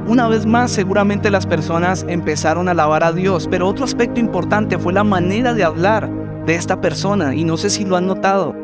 una 0.08 0.26
vez 0.26 0.46
más, 0.46 0.70
seguramente 0.70 1.30
las 1.30 1.46
personas 1.46 2.06
empezaron 2.08 2.66
a 2.66 2.70
alabar 2.70 3.04
a 3.04 3.12
Dios, 3.12 3.46
pero 3.50 3.68
otro 3.68 3.84
aspecto 3.84 4.18
importante 4.18 4.78
fue 4.78 4.94
la 4.94 5.04
manera 5.04 5.52
de 5.52 5.64
hablar 5.64 6.10
de 6.46 6.54
esta 6.54 6.80
persona 6.80 7.34
y 7.34 7.44
no 7.44 7.58
sé 7.58 7.68
si 7.68 7.84
lo 7.84 7.94
han 7.94 8.06
notado. 8.06 8.54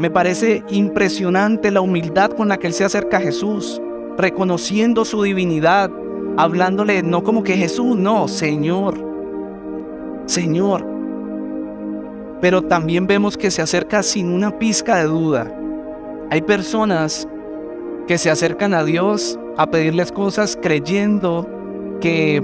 Me 0.00 0.10
parece 0.10 0.64
impresionante 0.70 1.70
la 1.70 1.80
humildad 1.80 2.32
con 2.32 2.48
la 2.48 2.58
que 2.58 2.66
él 2.66 2.72
se 2.72 2.84
acerca 2.84 3.18
a 3.18 3.20
Jesús, 3.20 3.80
reconociendo 4.18 5.04
su 5.04 5.22
divinidad, 5.22 5.88
hablándole 6.36 7.04
no 7.04 7.22
como 7.22 7.44
que 7.44 7.56
Jesús, 7.56 7.96
no, 7.96 8.26
Señor, 8.26 8.98
Señor. 10.26 10.84
Pero 12.40 12.62
también 12.62 13.06
vemos 13.06 13.36
que 13.36 13.52
se 13.52 13.62
acerca 13.62 14.02
sin 14.02 14.32
una 14.32 14.58
pizca 14.58 14.96
de 14.96 15.04
duda. 15.04 15.54
Hay 16.30 16.42
personas 16.42 17.28
que 18.08 18.18
se 18.18 18.30
acercan 18.30 18.74
a 18.74 18.82
Dios 18.82 19.38
a 19.56 19.70
pedirles 19.70 20.12
cosas 20.12 20.58
creyendo 20.60 21.48
que 22.00 22.42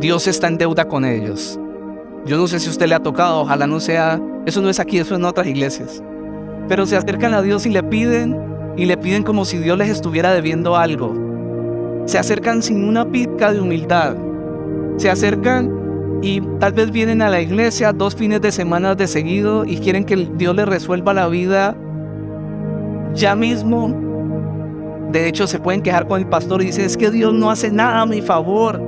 Dios 0.00 0.26
está 0.26 0.48
en 0.48 0.58
deuda 0.58 0.86
con 0.86 1.04
ellos. 1.04 1.58
Yo 2.26 2.36
no 2.36 2.46
sé 2.46 2.60
si 2.60 2.68
usted 2.68 2.86
le 2.86 2.94
ha 2.94 3.02
tocado, 3.02 3.40
ojalá 3.40 3.66
no 3.66 3.80
sea, 3.80 4.20
eso 4.46 4.60
no 4.60 4.68
es 4.68 4.80
aquí, 4.80 4.98
eso 4.98 5.14
es 5.14 5.20
en 5.20 5.24
otras 5.24 5.46
iglesias. 5.46 6.02
Pero 6.68 6.86
se 6.86 6.96
acercan 6.96 7.34
a 7.34 7.42
Dios 7.42 7.64
y 7.66 7.70
le 7.70 7.82
piden, 7.82 8.36
y 8.76 8.84
le 8.84 8.96
piden 8.96 9.22
como 9.22 9.44
si 9.44 9.58
Dios 9.58 9.78
les 9.78 9.88
estuviera 9.88 10.32
debiendo 10.32 10.76
algo. 10.76 11.14
Se 12.06 12.18
acercan 12.18 12.62
sin 12.62 12.84
una 12.84 13.10
pizca 13.10 13.52
de 13.52 13.60
humildad. 13.60 14.16
Se 14.96 15.10
acercan 15.10 15.72
y 16.22 16.40
tal 16.58 16.72
vez 16.72 16.90
vienen 16.90 17.22
a 17.22 17.28
la 17.28 17.40
iglesia 17.40 17.92
dos 17.92 18.14
fines 18.14 18.40
de 18.40 18.52
semana 18.52 18.94
de 18.94 19.06
seguido 19.06 19.64
y 19.64 19.78
quieren 19.78 20.04
que 20.04 20.28
Dios 20.36 20.54
les 20.54 20.66
resuelva 20.66 21.14
la 21.14 21.28
vida 21.28 21.76
ya 23.14 23.34
mismo. 23.34 24.07
De 25.10 25.26
hecho, 25.26 25.46
se 25.46 25.58
pueden 25.58 25.82
quejar 25.82 26.06
con 26.06 26.20
el 26.20 26.26
pastor 26.26 26.62
y 26.62 26.66
dicen, 26.66 26.84
es 26.84 26.96
que 26.96 27.10
Dios 27.10 27.32
no 27.32 27.50
hace 27.50 27.70
nada 27.70 28.02
a 28.02 28.06
mi 28.06 28.20
favor. 28.20 28.80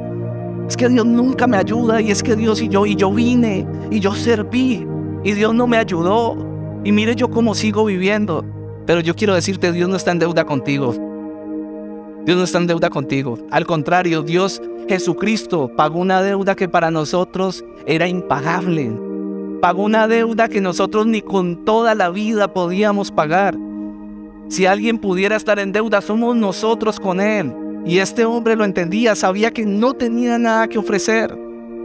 Es 0.68 0.76
que 0.76 0.88
Dios 0.88 1.06
nunca 1.06 1.46
me 1.46 1.56
ayuda 1.56 2.00
y 2.00 2.10
es 2.10 2.22
que 2.22 2.36
Dios 2.36 2.60
y 2.62 2.68
yo 2.68 2.86
y 2.86 2.94
yo 2.94 3.10
vine 3.10 3.66
y 3.90 3.98
yo 3.98 4.14
serví 4.14 4.86
y 5.24 5.32
Dios 5.32 5.54
no 5.54 5.66
me 5.66 5.78
ayudó. 5.78 6.36
Y 6.84 6.92
mire 6.92 7.14
yo 7.14 7.30
cómo 7.30 7.54
sigo 7.54 7.84
viviendo. 7.84 8.44
Pero 8.86 9.00
yo 9.00 9.14
quiero 9.14 9.34
decirte, 9.34 9.72
Dios 9.72 9.88
no 9.88 9.96
está 9.96 10.12
en 10.12 10.18
deuda 10.18 10.44
contigo. 10.44 10.94
Dios 12.24 12.36
no 12.36 12.44
está 12.44 12.58
en 12.58 12.66
deuda 12.66 12.90
contigo. 12.90 13.38
Al 13.50 13.66
contrario, 13.66 14.22
Dios 14.22 14.62
Jesucristo 14.90 15.70
pagó 15.76 16.00
una 16.00 16.20
deuda 16.20 16.56
que 16.56 16.68
para 16.68 16.90
nosotros 16.90 17.64
era 17.86 18.08
impagable. 18.08 18.90
Pagó 19.60 19.84
una 19.84 20.08
deuda 20.08 20.48
que 20.48 20.60
nosotros 20.60 21.06
ni 21.06 21.22
con 21.22 21.64
toda 21.64 21.94
la 21.94 22.10
vida 22.10 22.52
podíamos 22.52 23.12
pagar. 23.12 23.56
Si 24.50 24.66
alguien 24.66 24.98
pudiera 24.98 25.36
estar 25.36 25.60
en 25.60 25.70
deuda, 25.70 26.00
somos 26.00 26.34
nosotros 26.34 26.98
con 26.98 27.20
Él. 27.20 27.54
Y 27.86 27.98
este 27.98 28.24
hombre 28.24 28.56
lo 28.56 28.64
entendía, 28.64 29.14
sabía 29.14 29.52
que 29.52 29.64
no 29.64 29.94
tenía 29.94 30.38
nada 30.38 30.66
que 30.66 30.76
ofrecer. 30.76 31.38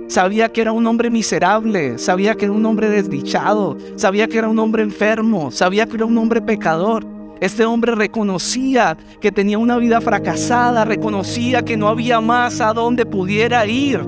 Sabía 0.07 0.49
que 0.49 0.61
era 0.61 0.71
un 0.71 0.87
hombre 0.87 1.11
miserable, 1.11 1.99
sabía 1.99 2.33
que 2.33 2.45
era 2.45 2.53
un 2.55 2.65
hombre 2.65 2.89
desdichado, 2.89 3.77
sabía 3.97 4.27
que 4.27 4.39
era 4.39 4.49
un 4.49 4.57
hombre 4.57 4.81
enfermo, 4.81 5.51
sabía 5.51 5.85
que 5.85 5.97
era 5.97 6.05
un 6.05 6.17
hombre 6.17 6.41
pecador. 6.41 7.05
Este 7.39 7.65
hombre 7.65 7.93
reconocía 7.93 8.97
que 9.21 9.31
tenía 9.31 9.59
una 9.59 9.77
vida 9.77 10.01
fracasada, 10.01 10.85
reconocía 10.85 11.63
que 11.63 11.77
no 11.77 11.87
había 11.87 12.19
más 12.19 12.61
a 12.61 12.73
donde 12.73 13.05
pudiera 13.05 13.67
ir. 13.67 14.01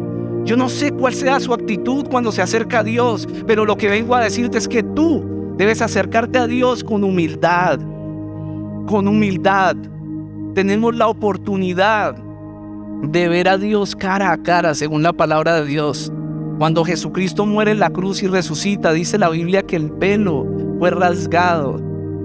Yo 0.46 0.58
no 0.58 0.70
sé 0.70 0.92
cuál 0.92 1.14
sea 1.14 1.40
su 1.40 1.54
actitud 1.54 2.08
cuando 2.10 2.32
se 2.32 2.42
acerca 2.42 2.80
a 2.80 2.84
Dios, 2.84 3.28
pero 3.46 3.66
lo 3.66 3.78
que 3.78 3.88
vengo 3.88 4.16
a 4.16 4.24
decirte 4.24 4.58
es 4.58 4.68
que 4.68 4.82
tú 4.82 5.54
debes 5.58 5.84
acercarte 5.84 6.40
a 6.40 6.48
Dios 6.48 6.84
con 6.84 7.04
humildad, 7.04 7.80
con 8.88 9.08
humildad 9.08 9.76
tenemos 10.56 10.96
la 10.96 11.08
oportunidad 11.08 12.16
de 13.04 13.30
ver 13.30 13.48
a 13.48 13.60
Dios 13.60 13.96
cara 13.96 14.32
a 14.32 14.42
cara, 14.42 14.74
según 14.74 15.04
la 15.04 15.14
palabra 15.14 15.62
de 15.62 15.68
Dios. 15.68 16.12
Cuando 16.58 16.84
Jesucristo 16.84 17.46
muere 17.46 17.72
en 17.72 17.80
la 17.80 17.92
cruz 17.92 18.24
y 18.24 18.28
resucita, 18.28 18.92
dice 18.92 19.20
la 19.20 19.30
Biblia 19.30 19.62
que 19.62 19.76
el 19.76 19.92
pelo 19.92 20.48
fue 20.80 20.90
rasgado. 20.90 21.80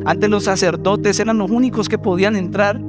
Antes 0.06 0.30
los 0.30 0.44
sacerdotes 0.44 1.20
eran 1.20 1.36
los 1.36 1.50
únicos 1.50 1.90
que 1.90 1.98
podían 1.98 2.36
entrar 2.36 2.80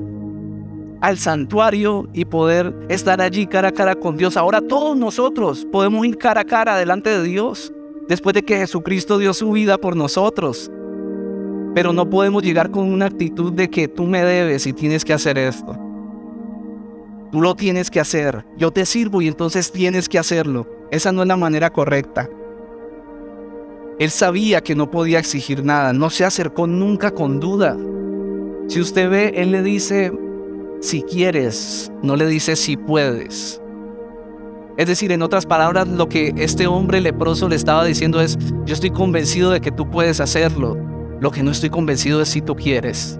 al 1.01 1.17
santuario 1.17 2.07
y 2.13 2.23
poder 2.23 2.73
estar 2.87 3.19
allí 3.19 3.45
cara 3.45 3.67
a 3.67 3.73
cara 3.73 3.95
con 3.95 4.15
Dios. 4.15 4.37
Ahora 4.37 4.61
todos 4.61 4.95
nosotros 4.95 5.67
podemos 5.69 6.05
ir 6.05 6.17
cara 6.17 6.41
a 6.41 6.45
cara 6.45 6.77
delante 6.77 7.09
de 7.09 7.23
Dios 7.23 7.73
después 8.07 8.33
de 8.33 8.43
que 8.43 8.57
Jesucristo 8.57 9.17
dio 9.17 9.33
su 9.33 9.51
vida 9.51 9.77
por 9.77 9.97
nosotros. 9.97 10.71
Pero 11.73 11.93
no 11.93 12.09
podemos 12.09 12.43
llegar 12.43 12.71
con 12.71 12.91
una 12.91 13.07
actitud 13.07 13.51
de 13.51 13.69
que 13.69 13.87
tú 13.87 14.03
me 14.03 14.23
debes 14.23 14.67
y 14.67 14.73
tienes 14.73 15.03
que 15.03 15.13
hacer 15.13 15.37
esto. 15.37 15.77
Tú 17.31 17.41
lo 17.41 17.55
tienes 17.55 17.89
que 17.89 17.99
hacer. 17.99 18.45
Yo 18.57 18.71
te 18.71 18.85
sirvo 18.85 19.21
y 19.21 19.27
entonces 19.27 19.71
tienes 19.71 20.07
que 20.07 20.19
hacerlo. 20.19 20.67
Esa 20.91 21.11
no 21.11 21.23
es 21.23 21.27
la 21.27 21.35
manera 21.35 21.71
correcta. 21.71 22.29
Él 23.97 24.11
sabía 24.11 24.61
que 24.61 24.75
no 24.75 24.91
podía 24.91 25.17
exigir 25.17 25.63
nada. 25.63 25.93
No 25.93 26.11
se 26.11 26.25
acercó 26.25 26.67
nunca 26.67 27.11
con 27.11 27.39
duda. 27.39 27.75
Si 28.67 28.79
usted 28.79 29.09
ve, 29.09 29.33
Él 29.35 29.51
le 29.51 29.63
dice, 29.63 30.11
si 30.79 31.01
quieres, 31.01 31.91
no 32.03 32.15
le 32.15 32.27
dice 32.27 32.55
si 32.55 32.77
puedes. 32.77 33.59
Es 34.77 34.87
decir, 34.87 35.11
en 35.11 35.21
otras 35.21 35.45
palabras, 35.45 35.87
lo 35.87 36.09
que 36.09 36.33
este 36.37 36.67
hombre 36.67 37.01
leproso 37.01 37.47
le 37.47 37.55
estaba 37.55 37.85
diciendo 37.85 38.21
es, 38.21 38.37
yo 38.65 38.73
estoy 38.73 38.89
convencido 38.89 39.51
de 39.51 39.61
que 39.61 39.71
tú 39.71 39.89
puedes 39.89 40.19
hacerlo. 40.19 40.92
Lo 41.23 41.31
que 41.31 41.41
no 41.41 41.51
estoy 41.51 41.69
convencido 41.69 42.21
es 42.21 42.27
si 42.27 42.41
tú 42.41 42.53
quieres. 42.53 43.17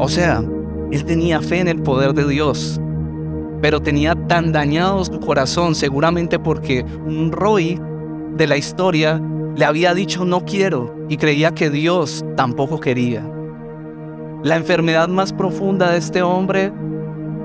O 0.00 0.08
sea, 0.08 0.42
él 0.90 1.04
tenía 1.04 1.40
fe 1.40 1.60
en 1.60 1.68
el 1.68 1.80
poder 1.80 2.14
de 2.14 2.26
Dios, 2.26 2.80
pero 3.62 3.80
tenía 3.80 4.16
tan 4.26 4.50
dañado 4.50 5.04
su 5.04 5.20
corazón, 5.20 5.76
seguramente 5.76 6.40
porque 6.40 6.84
un 7.06 7.30
Roy 7.30 7.80
de 8.36 8.48
la 8.48 8.56
historia 8.56 9.22
le 9.54 9.64
había 9.64 9.94
dicho 9.94 10.24
no 10.24 10.44
quiero 10.44 10.92
y 11.08 11.16
creía 11.16 11.52
que 11.52 11.70
Dios 11.70 12.24
tampoco 12.36 12.80
quería. 12.80 13.24
La 14.42 14.56
enfermedad 14.56 15.06
más 15.06 15.32
profunda 15.32 15.92
de 15.92 15.98
este 15.98 16.22
hombre 16.22 16.72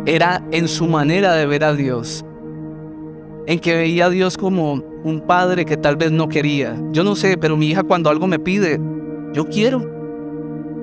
era 0.08 0.44
en 0.50 0.68
su 0.68 0.88
manera 0.88 1.34
de 1.34 1.46
ver 1.46 1.66
a 1.66 1.76
Dios 1.76 2.26
en 3.50 3.60
que 3.60 3.76
veía 3.76 4.06
a 4.06 4.10
Dios 4.10 4.38
como 4.38 4.74
un 5.04 5.24
padre 5.26 5.66
que 5.66 5.76
tal 5.76 5.96
vez 5.96 6.12
no 6.12 6.30
quería. 6.30 6.80
Yo 6.92 7.04
no 7.04 7.16
sé, 7.16 7.36
pero 7.36 7.58
mi 7.58 7.70
hija 7.70 7.82
cuando 7.82 8.12
algo 8.12 8.28
me 8.28 8.38
pide, 8.38 8.80
yo 9.34 9.46
quiero. 9.46 9.80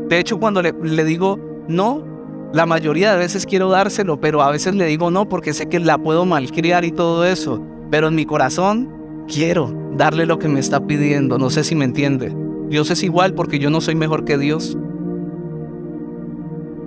De 0.09 0.19
hecho, 0.19 0.39
cuando 0.39 0.63
le, 0.63 0.73
digo 1.05 1.39
no, 1.69 2.05
la 2.53 2.67
mayoría 2.67 3.13
de 3.13 3.19
veces 3.19 3.45
quiero 3.47 3.71
dárselo, 3.71 4.21
pero 4.21 4.43
a 4.43 4.51
veces 4.51 4.75
le 4.75 4.87
digo 4.87 5.11
no 5.11 5.29
porque 5.29 5.53
sé 5.53 5.69
que 5.69 5.81
la 5.81 5.99
puedo 5.99 6.25
malcriar 6.25 6.85
y 6.85 6.93
todo 6.93 7.25
eso. 7.25 7.61
Pero 7.91 8.09
en 8.09 8.15
mi 8.15 8.25
corazón 8.25 9.25
quiero 9.29 9.73
darle 9.97 10.27
lo 10.27 10.39
que 10.39 10.49
me 10.49 10.61
está 10.61 10.87
pidiendo. 10.87 11.39
No 11.39 11.51
sé 11.51 11.65
si 11.65 11.75
me 11.75 11.85
entiende. 11.85 12.35
Dios 12.69 12.91
es 12.91 13.03
igual 13.03 13.35
porque 13.35 13.59
yo 13.59 13.71
no 13.71 13.81
soy 13.81 13.95
mejor 13.95 14.25
que 14.25 14.39
Dios. 14.39 14.77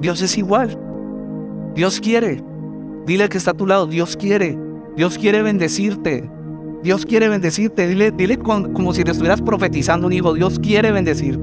Dios 0.01 0.21
es 0.21 0.37
igual. 0.37 0.77
Dios 1.75 1.99
quiere. 1.99 2.41
Dile 3.05 3.29
que 3.29 3.37
está 3.37 3.51
a 3.51 3.57
tu 3.57 3.67
lado. 3.67 3.85
Dios 3.85 4.15
quiere. 4.15 4.57
Dios 4.95 5.17
quiere 5.17 5.41
bendecirte. 5.41 6.29
Dios 6.83 7.05
quiere 7.05 7.27
bendecirte. 7.27 7.87
Dile, 7.87 8.11
dile 8.11 8.37
como 8.37 8.93
si 8.93 9.03
le 9.03 9.11
estuvieras 9.11 9.41
profetizando 9.41 10.07
un 10.07 10.13
hijo. 10.13 10.33
Dios 10.33 10.59
quiere 10.59 10.91
bendecir. 10.91 11.39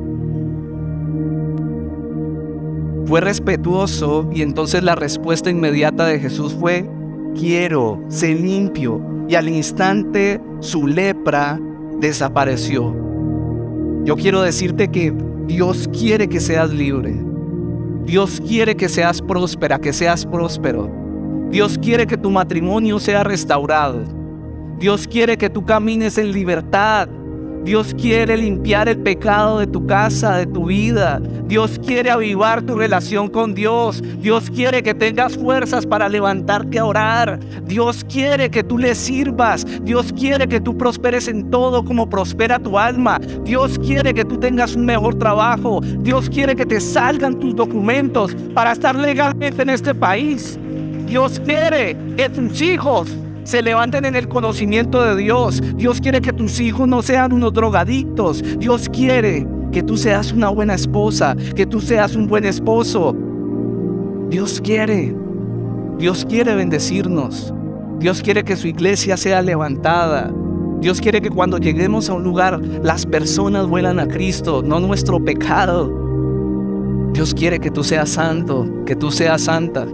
Fue 3.07 3.21
respetuoso 3.21 4.29
y 4.33 4.43
entonces 4.43 4.83
la 4.83 4.97
respuesta 4.97 5.49
inmediata 5.49 6.07
de 6.07 6.19
Jesús 6.19 6.57
fue, 6.59 6.89
quiero, 7.39 8.03
sé 8.09 8.35
limpio. 8.35 9.01
Y 9.29 9.35
al 9.35 9.49
instante 9.49 10.41
su 10.61 10.87
lepra 10.87 11.61
desapareció. 12.01 12.95
Yo 14.05 14.17
quiero 14.17 14.43
decirte 14.43 14.89
que 14.89 15.13
Dios 15.47 15.89
quiere 15.93 16.29
que 16.29 16.41
seas 16.41 16.73
libre. 16.73 17.15
Dios 18.05 18.41
quiere 18.41 18.77
que 18.77 18.89
seas 18.89 19.21
próspera, 19.21 19.81
que 19.81 19.93
seas 19.93 20.25
próspero. 20.25 20.91
Dios 21.51 21.79
quiere 21.79 22.07
que 22.07 22.17
tu 22.17 22.31
matrimonio 22.31 22.99
sea 22.99 23.25
restaurado. 23.25 24.05
Dios 24.79 25.09
quiere 25.09 25.39
que 25.39 25.49
tú 25.49 25.65
camines 25.65 26.19
en 26.19 26.33
libertad. 26.33 27.09
Dios 27.65 27.97
quiere 28.01 28.37
limpiar 28.37 28.89
el 28.89 28.99
pecado 28.99 29.59
de 29.59 29.67
tu 29.67 29.87
casa, 29.87 30.37
de 30.37 30.47
tu 30.47 30.67
vida. 30.67 31.21
Dios 31.49 31.81
quiere 31.85 32.11
avivar 32.11 32.63
tu 32.63 32.77
relación 32.77 33.29
con 33.29 33.55
Dios. 33.55 34.03
Dios 34.21 34.51
quiere 34.51 34.85
que 34.85 34.95
tengas 34.95 35.37
fuerzas 35.37 35.85
para 35.85 36.09
levantarte 36.09 36.79
a 36.79 36.85
orar. 36.85 37.41
Dios 37.65 38.05
quiere 38.05 38.51
que 38.51 38.63
tú 38.63 38.79
le 38.79 38.95
sirvas. 38.95 39.67
Dios 39.83 40.13
quiere 40.13 40.47
que 40.47 40.61
tú 40.61 40.79
prosperes 40.79 41.27
en 41.27 41.51
todo 41.51 41.85
como 41.85 42.09
prospera 42.09 42.61
tu 42.61 42.79
alma. 42.79 43.19
Dios 43.43 43.81
quiere 43.81 44.15
que 44.15 44.25
tú 44.25 44.39
tengas 44.39 44.77
un 44.77 44.85
mejor 44.85 45.17
trabajo. 45.17 45.81
Dios 45.81 46.31
quiere 46.31 46.55
que 46.55 46.67
te 46.67 46.81
salgan 46.81 47.41
tus 47.41 47.57
documentos 47.57 48.37
para 48.55 48.73
estar 48.73 48.95
legalmente 48.95 49.63
en 49.63 49.71
este 49.71 49.93
país. 49.93 50.57
Dios 51.07 51.41
quiere 51.45 51.97
que 52.17 52.29
tus 52.29 52.61
hijos 52.61 53.09
se 53.47 53.63
levanten 53.63 54.05
en 54.05 54.17
el 54.17 54.29
conocimiento 54.29 55.03
de 55.03 55.17
Dios. 55.17 55.63
Dios 55.77 56.01
quiere 56.01 56.21
que 56.21 56.33
tus 56.33 56.59
hijos 56.61 56.89
no 56.89 57.01
sean 57.01 57.33
unos 57.33 57.53
drogadictos. 57.53 58.43
Dios 58.59 58.89
quiere 58.89 59.47
que 59.73 59.83
tú 59.83 59.97
seas 59.97 60.33
una 60.33 60.49
buena 60.49 60.75
esposa, 60.75 61.37
que 61.55 61.65
tú 61.65 61.81
seas 61.81 62.17
un 62.17 62.27
buen 62.27 62.45
esposo. 62.45 63.17
Dios 64.29 64.61
quiere. 64.61 65.15
Dios 65.99 66.27
quiere 66.29 66.57
bendecirnos. 66.57 67.55
Dios 68.01 68.21
quiere 68.21 68.43
que 68.43 68.57
su 68.57 68.67
iglesia 68.67 69.17
sea 69.17 69.41
levantada. 69.43 70.33
Dios 70.81 71.01
quiere 71.01 71.23
que 71.23 71.31
cuando 71.31 71.59
lleguemos 71.59 72.11
a 72.11 72.15
un 72.15 72.25
lugar 72.25 72.61
las 72.83 73.07
personas 73.07 73.67
vuelan 73.67 74.01
a 74.01 74.09
Cristo, 74.09 74.63
no 74.63 74.81
nuestro 74.81 75.25
pecado. 75.25 76.05
Dios 77.13 77.33
quiere 77.33 77.61
que 77.61 77.71
tú 77.71 77.85
seas 77.85 78.11
santo, 78.11 78.67
que 78.85 78.97
tú 78.97 79.11
seas 79.11 79.43
santa. 79.43 79.87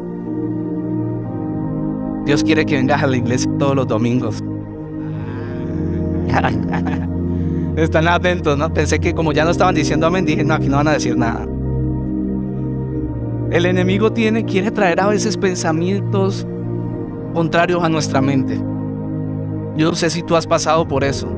Dios 2.24 2.44
quiere 2.44 2.64
que 2.64 2.76
vengas 2.76 3.02
a 3.02 3.06
la 3.06 3.16
iglesia 3.16 3.50
todos 3.58 3.74
los 3.74 3.86
domingos. 3.86 4.42
Están 7.76 8.06
atentos, 8.08 8.56
¿no? 8.58 8.72
Pensé 8.72 8.98
que 9.00 9.14
como 9.14 9.32
ya 9.32 9.44
no 9.44 9.50
estaban 9.50 9.74
diciendo 9.74 10.06
amén, 10.06 10.24
dije, 10.24 10.44
no, 10.44 10.54
aquí 10.54 10.68
no 10.68 10.76
van 10.76 10.88
a 10.88 10.92
decir 10.92 11.16
nada. 11.16 11.46
El 13.50 13.66
enemigo 13.66 14.12
tiene, 14.12 14.44
quiere 14.44 14.70
traer 14.70 15.00
a 15.00 15.08
veces 15.08 15.36
pensamientos 15.36 16.46
contrarios 17.34 17.82
a 17.82 17.88
nuestra 17.88 18.20
mente. 18.20 18.56
Yo 19.76 19.90
no 19.90 19.94
sé 19.94 20.10
si 20.10 20.22
tú 20.22 20.36
has 20.36 20.46
pasado 20.46 20.86
por 20.86 21.02
eso, 21.02 21.28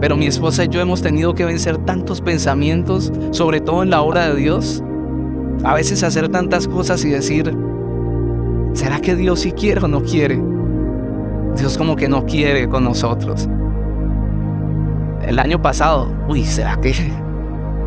pero 0.00 0.16
mi 0.16 0.26
esposa 0.26 0.64
y 0.64 0.68
yo 0.68 0.80
hemos 0.80 1.02
tenido 1.02 1.34
que 1.34 1.44
vencer 1.44 1.78
tantos 1.78 2.20
pensamientos, 2.20 3.12
sobre 3.30 3.60
todo 3.60 3.82
en 3.82 3.90
la 3.90 4.02
hora 4.02 4.28
de 4.28 4.36
Dios. 4.36 4.82
A 5.64 5.74
veces 5.74 6.02
hacer 6.02 6.28
tantas 6.28 6.68
cosas 6.68 7.04
y 7.04 7.10
decir, 7.10 7.56
¿Será 8.76 9.00
que 9.00 9.16
Dios 9.16 9.40
sí 9.40 9.52
quiere 9.52 9.80
o 9.82 9.88
no 9.88 10.02
quiere? 10.02 10.38
Dios 11.56 11.78
como 11.78 11.96
que 11.96 12.10
no 12.10 12.26
quiere 12.26 12.68
con 12.68 12.84
nosotros. 12.84 13.48
El 15.26 15.38
año 15.38 15.62
pasado, 15.62 16.12
uy, 16.28 16.44
¿será 16.44 16.78
que 16.78 16.92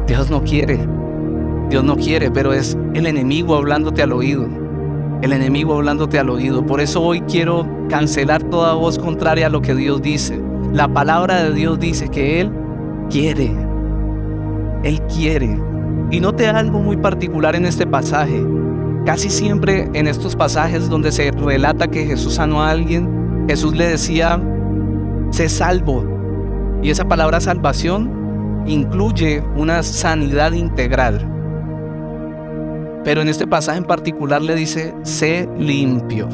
Dios 0.08 0.32
no 0.32 0.42
quiere? 0.42 0.80
Dios 1.70 1.84
no 1.84 1.96
quiere, 1.96 2.32
pero 2.32 2.54
es 2.54 2.76
el 2.96 3.06
enemigo 3.06 3.56
hablándote 3.56 4.02
al 4.02 4.14
oído. 4.14 4.48
El 5.22 5.32
enemigo 5.32 5.76
hablándote 5.76 6.18
al 6.18 6.32
oído. 6.32 6.66
Por 6.66 6.82
eso 6.82 7.04
hoy 7.04 7.22
quiero 7.22 7.68
cancelar 7.88 8.42
toda 8.42 8.74
voz 8.74 8.98
contraria 8.98 9.46
a 9.46 9.52
lo 9.52 9.62
que 9.62 9.76
Dios 9.76 10.02
dice. 10.02 10.42
La 10.74 10.88
palabra 10.88 11.44
de 11.44 11.54
Dios 11.54 11.80
dice 11.80 12.10
que 12.10 12.42
Él 12.42 12.52
quiere. 13.12 13.56
Él 14.84 15.00
quiere. 15.04 15.56
Y 16.10 16.20
note 16.20 16.48
algo 16.48 16.80
muy 16.80 16.98
particular 16.98 17.56
en 17.56 17.68
este 17.68 17.86
pasaje. 17.86 18.44
Casi 19.10 19.32
siempre 19.32 19.90
en 19.96 20.06
estos 20.06 20.36
pasajes 20.36 20.88
donde 20.88 21.12
se 21.12 21.32
relata 21.32 21.88
que 21.88 22.06
Jesús 22.06 22.36
sanó 22.36 22.62
a 22.62 22.70
alguien, 22.70 23.48
Jesús 23.50 23.76
le 23.76 23.88
decía, 23.88 24.40
sé 25.32 25.50
salvo. 25.50 26.06
Y 26.84 26.92
esa 26.92 27.08
palabra 27.08 27.42
salvación 27.42 28.64
incluye 28.68 29.44
una 29.56 29.82
sanidad 29.82 30.52
integral. 30.52 31.28
Pero 33.04 33.22
en 33.22 33.30
este 33.30 33.48
pasaje 33.48 33.80
en 33.80 33.86
particular 33.86 34.44
le 34.44 34.54
dice, 34.54 34.94
sé 35.02 35.50
limpio. 35.58 36.30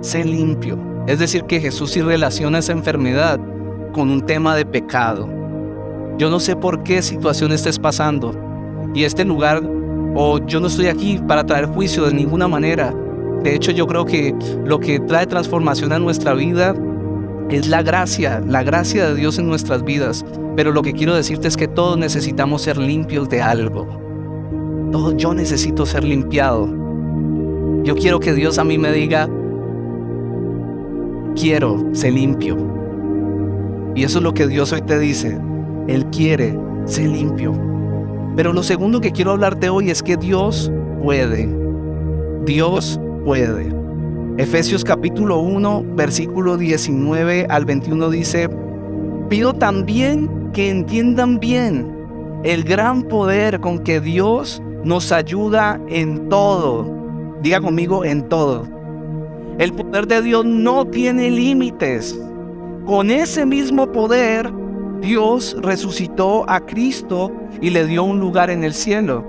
Sé 0.00 0.24
limpio. 0.24 0.76
Es 1.06 1.20
decir, 1.20 1.44
que 1.44 1.60
Jesús 1.60 1.92
sí 1.92 2.02
relaciona 2.02 2.58
esa 2.58 2.72
enfermedad 2.72 3.38
con 3.92 4.10
un 4.10 4.22
tema 4.22 4.56
de 4.56 4.66
pecado. 4.66 5.28
Yo 6.18 6.30
no 6.30 6.40
sé 6.40 6.56
por 6.56 6.82
qué 6.82 7.00
situación 7.00 7.52
estés 7.52 7.78
pasando. 7.78 8.34
Y 8.92 9.04
este 9.04 9.24
lugar 9.24 9.77
o 10.20 10.44
yo 10.44 10.58
no 10.58 10.66
estoy 10.66 10.88
aquí 10.88 11.20
para 11.28 11.46
traer 11.46 11.66
juicio 11.66 12.04
de 12.04 12.12
ninguna 12.12 12.48
manera. 12.48 12.92
De 13.44 13.54
hecho, 13.54 13.70
yo 13.70 13.86
creo 13.86 14.04
que 14.04 14.34
lo 14.64 14.80
que 14.80 14.98
trae 14.98 15.28
transformación 15.28 15.92
a 15.92 16.00
nuestra 16.00 16.34
vida 16.34 16.74
es 17.50 17.68
la 17.68 17.84
gracia, 17.84 18.42
la 18.44 18.64
gracia 18.64 19.06
de 19.06 19.14
Dios 19.14 19.38
en 19.38 19.46
nuestras 19.46 19.84
vidas. 19.84 20.24
Pero 20.56 20.72
lo 20.72 20.82
que 20.82 20.92
quiero 20.92 21.14
decirte 21.14 21.46
es 21.46 21.56
que 21.56 21.68
todos 21.68 21.96
necesitamos 21.96 22.62
ser 22.62 22.78
limpios 22.78 23.28
de 23.28 23.42
algo. 23.42 23.86
Todo 24.90 25.16
yo 25.16 25.34
necesito 25.34 25.86
ser 25.86 26.02
limpiado. 26.02 26.68
Yo 27.84 27.94
quiero 27.94 28.18
que 28.18 28.34
Dios 28.34 28.58
a 28.58 28.64
mí 28.64 28.76
me 28.76 28.90
diga, 28.90 29.28
quiero 31.36 31.90
ser 31.92 32.14
limpio. 32.14 32.56
Y 33.94 34.02
eso 34.02 34.18
es 34.18 34.24
lo 34.24 34.34
que 34.34 34.48
Dios 34.48 34.72
hoy 34.72 34.82
te 34.82 34.98
dice. 34.98 35.38
Él 35.86 36.06
quiere 36.06 36.58
sé 36.86 37.06
limpio. 37.06 37.67
Pero 38.38 38.52
lo 38.52 38.62
segundo 38.62 39.00
que 39.00 39.10
quiero 39.10 39.32
hablarte 39.32 39.68
hoy 39.68 39.90
es 39.90 40.00
que 40.00 40.16
Dios 40.16 40.70
puede. 41.02 41.48
Dios 42.44 43.00
puede. 43.24 43.74
Efesios 44.36 44.84
capítulo 44.84 45.40
1, 45.40 45.84
versículo 45.96 46.56
19 46.56 47.48
al 47.50 47.64
21 47.64 48.10
dice, 48.10 48.48
pido 49.28 49.54
también 49.54 50.52
que 50.52 50.70
entiendan 50.70 51.40
bien 51.40 51.92
el 52.44 52.62
gran 52.62 53.02
poder 53.02 53.58
con 53.58 53.80
que 53.80 54.00
Dios 54.00 54.62
nos 54.84 55.10
ayuda 55.10 55.80
en 55.88 56.28
todo. 56.28 56.88
Diga 57.42 57.60
conmigo 57.60 58.04
en 58.04 58.28
todo. 58.28 58.68
El 59.58 59.72
poder 59.72 60.06
de 60.06 60.22
Dios 60.22 60.44
no 60.44 60.86
tiene 60.86 61.28
límites. 61.28 62.16
Con 62.86 63.10
ese 63.10 63.44
mismo 63.44 63.90
poder, 63.90 64.48
Dios 65.00 65.56
resucitó 65.60 66.48
a 66.48 66.60
Cristo 66.60 67.32
y 67.60 67.70
le 67.70 67.86
dio 67.86 68.04
un 68.04 68.20
lugar 68.20 68.50
en 68.50 68.64
el 68.64 68.74
cielo, 68.74 69.24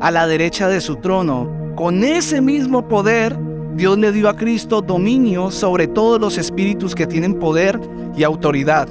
a 0.00 0.10
la 0.10 0.26
derecha 0.26 0.68
de 0.68 0.80
su 0.80 0.96
trono. 0.96 1.48
Con 1.76 2.02
ese 2.02 2.40
mismo 2.40 2.88
poder, 2.88 3.38
Dios 3.74 3.96
le 3.98 4.10
dio 4.10 4.28
a 4.28 4.36
Cristo 4.36 4.82
dominio 4.82 5.50
sobre 5.50 5.86
todos 5.86 6.20
los 6.20 6.36
espíritus 6.36 6.94
que 6.94 7.06
tienen 7.06 7.38
poder 7.38 7.80
y 8.16 8.24
autoridad 8.24 8.88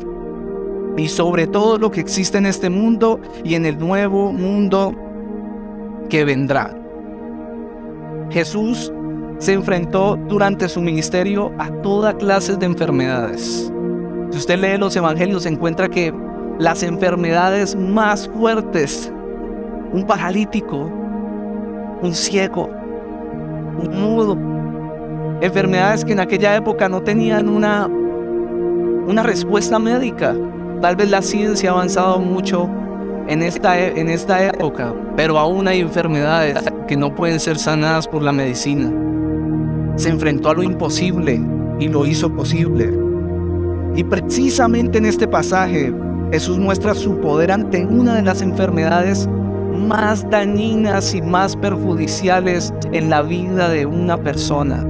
y 0.98 1.08
sobre 1.10 1.46
todo 1.46 1.78
lo 1.78 1.92
que 1.92 2.00
existe 2.00 2.38
en 2.38 2.46
este 2.46 2.70
mundo 2.70 3.20
y 3.44 3.56
en 3.56 3.66
el 3.66 3.78
nuevo 3.78 4.32
mundo 4.32 4.96
que 6.10 6.26
vendrá. 6.26 6.74
Jesús 8.30 8.92
se 9.40 9.54
enfrentó 9.54 10.18
durante 10.28 10.68
su 10.68 10.82
ministerio 10.82 11.54
a 11.60 11.70
toda 11.82 12.18
clase 12.18 12.56
de 12.56 12.66
enfermedades. 12.66 13.72
Si 14.30 14.38
usted 14.38 14.60
lee 14.60 14.78
los 14.78 14.96
evangelios, 14.96 15.46
encuentra 15.46 15.88
que 15.88 16.14
las 16.60 16.84
enfermedades 16.84 17.76
más 17.76 18.28
fuertes, 18.28 19.12
un 19.94 20.06
paralítico, 20.06 20.92
un 22.02 22.14
ciego, 22.14 22.70
un 23.82 24.02
mudo, 24.02 24.38
enfermedades 25.42 26.04
que 26.04 26.14
en 26.14 26.20
aquella 26.20 26.56
época 26.56 26.90
no 26.90 27.02
tenían 27.02 27.48
una, 27.48 27.88
una 27.88 29.24
respuesta 29.24 29.80
médica, 29.80 30.36
Tal 30.82 30.96
vez 30.96 31.10
la 31.10 31.24
ciencia 31.24 31.72
ha 31.72 31.74
avanzado 31.74 32.20
mucho 32.20 32.70
en 33.28 33.42
esta, 33.42 33.80
e, 33.80 34.00
en 34.00 34.10
esta 34.10 34.46
época, 34.46 34.94
pero 35.16 35.40
aún 35.40 35.68
hay 35.68 35.80
enfermedades 35.80 36.64
que 36.88 36.96
no 36.96 37.16
pueden 37.16 37.40
ser 37.40 37.58
sanadas 37.58 38.08
por 38.08 38.22
la 38.22 38.32
medicina. 38.32 38.94
Se 39.96 40.10
enfrentó 40.10 40.50
a 40.50 40.54
lo 40.54 40.62
imposible 40.62 41.42
y 41.80 41.88
lo 41.88 42.06
hizo 42.06 42.32
posible. 42.32 43.07
Y 43.98 44.04
precisamente 44.04 45.00
en 45.00 45.08
este 45.08 45.28
pasaje, 45.28 45.92
Jesús 46.32 46.60
muestra 46.60 46.94
su 46.94 47.20
poder 47.20 47.52
ante 47.52 47.84
una 47.84 48.14
de 48.14 48.22
las 48.22 48.44
enfermedades 48.44 49.28
más 49.74 50.30
dañinas 50.30 51.16
y 51.16 51.22
más 51.24 51.56
perjudiciales 51.56 52.72
en 52.92 53.10
la 53.10 53.24
vida 53.24 53.70
de 53.70 53.88
una 53.88 54.16
persona. 54.16 54.86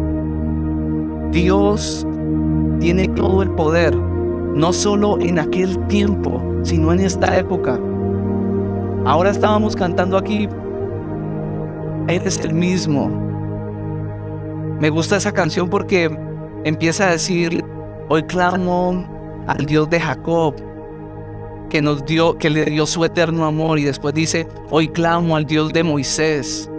Dios 1.31 2.05
tiene 2.81 3.07
todo 3.07 3.43
el 3.43 3.51
poder 3.51 3.95
no 3.95 4.73
solo 4.73 5.17
en 5.21 5.39
aquel 5.39 5.79
tiempo, 5.87 6.43
sino 6.63 6.91
en 6.91 6.99
esta 6.99 7.37
época. 7.37 7.79
Ahora 9.05 9.29
estábamos 9.29 9.73
cantando 9.77 10.17
aquí, 10.17 10.49
eres 12.09 12.39
el 12.39 12.53
mismo. 12.53 13.09
Me 14.81 14.89
gusta 14.89 15.15
esa 15.15 15.31
canción 15.31 15.69
porque 15.69 16.13
empieza 16.65 17.07
a 17.07 17.11
decir, 17.11 17.63
hoy 18.09 18.23
clamo 18.23 19.45
al 19.47 19.65
Dios 19.65 19.89
de 19.89 19.99
Jacob, 19.99 20.55
que 21.69 21.81
nos 21.81 22.05
dio, 22.05 22.37
que 22.37 22.49
le 22.49 22.65
dio 22.65 22.85
su 22.85 23.03
eterno 23.03 23.45
amor, 23.45 23.79
y 23.79 23.83
después 23.83 24.13
dice, 24.13 24.47
hoy 24.69 24.87
clamo 24.87 25.35
al 25.35 25.45
Dios 25.45 25.73
de 25.73 25.83
Moisés, 25.83 26.69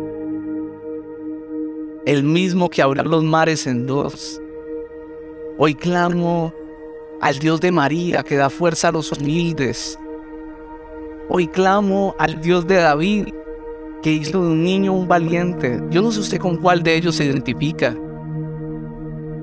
el 2.06 2.22
mismo 2.22 2.70
que 2.70 2.80
abrió 2.80 3.02
los 3.04 3.22
mares 3.22 3.66
en 3.66 3.86
dos. 3.86 4.40
Hoy 5.58 5.74
clamo 5.74 6.54
al 7.20 7.38
Dios 7.38 7.60
de 7.60 7.72
María 7.72 8.22
que 8.22 8.36
da 8.36 8.48
fuerza 8.48 8.88
a 8.88 8.92
los 8.92 9.12
humildes. 9.12 9.98
Hoy 11.28 11.48
clamo 11.48 12.14
al 12.18 12.40
Dios 12.40 12.66
de 12.66 12.76
David 12.76 13.28
que 14.02 14.12
hizo 14.12 14.42
de 14.42 14.52
un 14.52 14.62
niño 14.62 14.92
un 14.92 15.08
valiente. 15.08 15.82
Yo 15.90 16.00
no 16.00 16.12
sé 16.12 16.20
usted 16.20 16.38
con 16.38 16.56
cuál 16.56 16.82
de 16.82 16.94
ellos 16.94 17.16
se 17.16 17.24
identifica, 17.24 17.94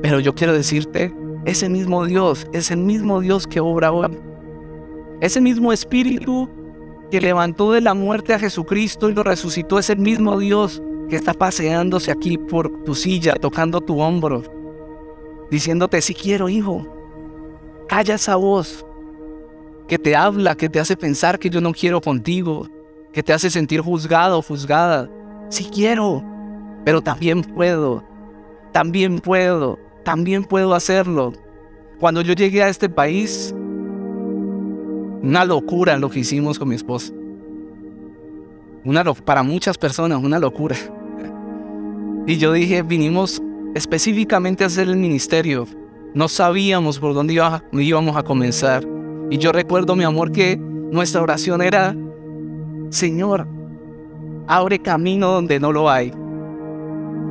pero 0.02 0.20
yo 0.20 0.34
quiero 0.34 0.54
decirte, 0.54 1.14
ese 1.46 1.70
mismo 1.70 2.06
Dios 2.06 2.48
es 2.54 2.72
el 2.72 2.80
mismo 2.80 3.22
Dios 3.22 3.48
que 3.48 3.60
obra 3.60 3.92
hoy. 3.92 4.18
Ese 5.22 5.42
mismo 5.42 5.72
Espíritu 5.72 6.50
que 7.12 7.22
levantó 7.22 7.72
de 7.72 7.82
la 7.82 7.94
muerte 7.94 8.34
a 8.34 8.40
Jesucristo 8.40 9.10
y 9.10 9.14
lo 9.14 9.24
resucitó 9.24 9.80
es 9.80 9.90
el 9.90 10.00
mismo 10.00 10.38
Dios 10.40 10.82
que 11.10 11.16
está 11.16 11.34
paseándose 11.34 12.12
aquí 12.12 12.38
por 12.38 12.84
tu 12.84 12.96
silla, 12.96 13.36
tocando 13.36 13.80
tu 13.80 14.02
hombro, 14.02 14.42
diciéndote, 15.52 16.02
si 16.02 16.16
quiero, 16.16 16.50
hijo, 16.50 16.86
Calla 17.88 18.16
esa 18.16 18.36
voz 18.36 18.86
que 19.88 20.00
te 20.00 20.16
habla, 20.16 20.56
que 20.56 20.70
te 20.70 20.80
hace 20.80 20.98
pensar 20.98 21.38
que 21.38 21.50
yo 21.52 21.62
no 21.62 21.72
quiero 21.72 22.02
contigo, 22.02 22.68
que 23.14 23.22
te 23.22 23.32
hace 23.32 23.52
sentir 23.52 23.82
juzgado 23.82 24.40
o 24.40 24.42
juzgada. 24.42 25.08
Sí 25.50 25.70
quiero, 25.72 26.24
pero 26.84 27.02
también 27.02 27.44
puedo, 27.44 28.04
también 28.72 29.20
puedo, 29.20 29.78
también 30.06 30.46
puedo 30.46 30.74
hacerlo. 30.74 31.34
Cuando 32.00 32.22
yo 32.22 32.32
llegué 32.32 32.64
a 32.64 32.70
este 32.70 32.88
país, 32.88 33.54
una 35.22 35.44
locura 35.44 35.98
lo 35.98 36.10
que 36.10 36.20
hicimos 36.20 36.58
con 36.58 36.70
mi 36.70 36.76
esposa. 36.76 37.12
Una 38.86 39.04
para 39.04 39.44
muchas 39.44 39.78
personas, 39.78 40.24
una 40.24 40.40
locura. 40.40 40.78
Y 42.26 42.38
yo 42.38 42.54
dije, 42.54 42.84
vinimos 42.84 43.42
específicamente 43.74 44.64
a 44.64 44.68
hacer 44.68 44.88
el 44.88 44.96
ministerio 44.96 45.68
no 46.16 46.30
sabíamos 46.30 46.98
por 46.98 47.14
dónde 47.14 47.34
íbamos 47.74 48.16
a 48.16 48.24
comenzar. 48.24 48.88
Y 49.30 49.38
yo 49.38 49.52
recuerdo, 49.52 49.98
mi 49.98 50.06
amor, 50.06 50.32
que 50.32 50.56
nuestra 50.56 51.22
oración 51.22 51.62
era, 51.62 51.94
Señor, 52.90 53.46
abre 54.48 54.80
camino 54.80 55.28
donde 55.30 55.60
no 55.60 55.74
lo 55.74 55.90
hay. 55.90 56.14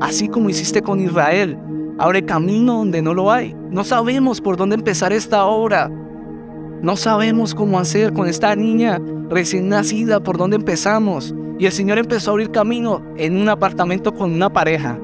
Así 0.03 0.29
como 0.29 0.51
hiciste 0.51 0.83
con 0.83 1.01
Israel, 1.01 1.57
abre 1.99 2.25
camino 2.25 2.79
donde 2.79 3.03
no 3.03 3.15
lo 3.15 3.31
hay. 3.31 3.55
No 3.71 3.85
sabemos 3.85 4.41
por 4.41 4.57
dónde 4.57 4.77
empezar 4.77 5.13
esta 5.13 5.45
obra. 5.45 5.91
No 6.83 6.97
sabemos 6.97 7.55
cómo 7.55 7.79
hacer 7.79 8.13
con 8.13 8.29
esta 8.29 8.55
niña 8.55 9.01
recién 9.31 9.69
nacida, 9.69 10.21
por 10.21 10.37
dónde 10.37 10.57
empezamos. 10.57 11.35
Y 11.59 11.67
el 11.67 11.73
Señor 11.73 11.99
empezó 11.99 12.31
a 12.31 12.33
abrir 12.33 12.51
camino 12.51 13.03
en 13.17 13.37
un 13.37 13.49
apartamento 13.49 14.13
con 14.15 14.33
una 14.33 14.53
pareja. 14.53 14.99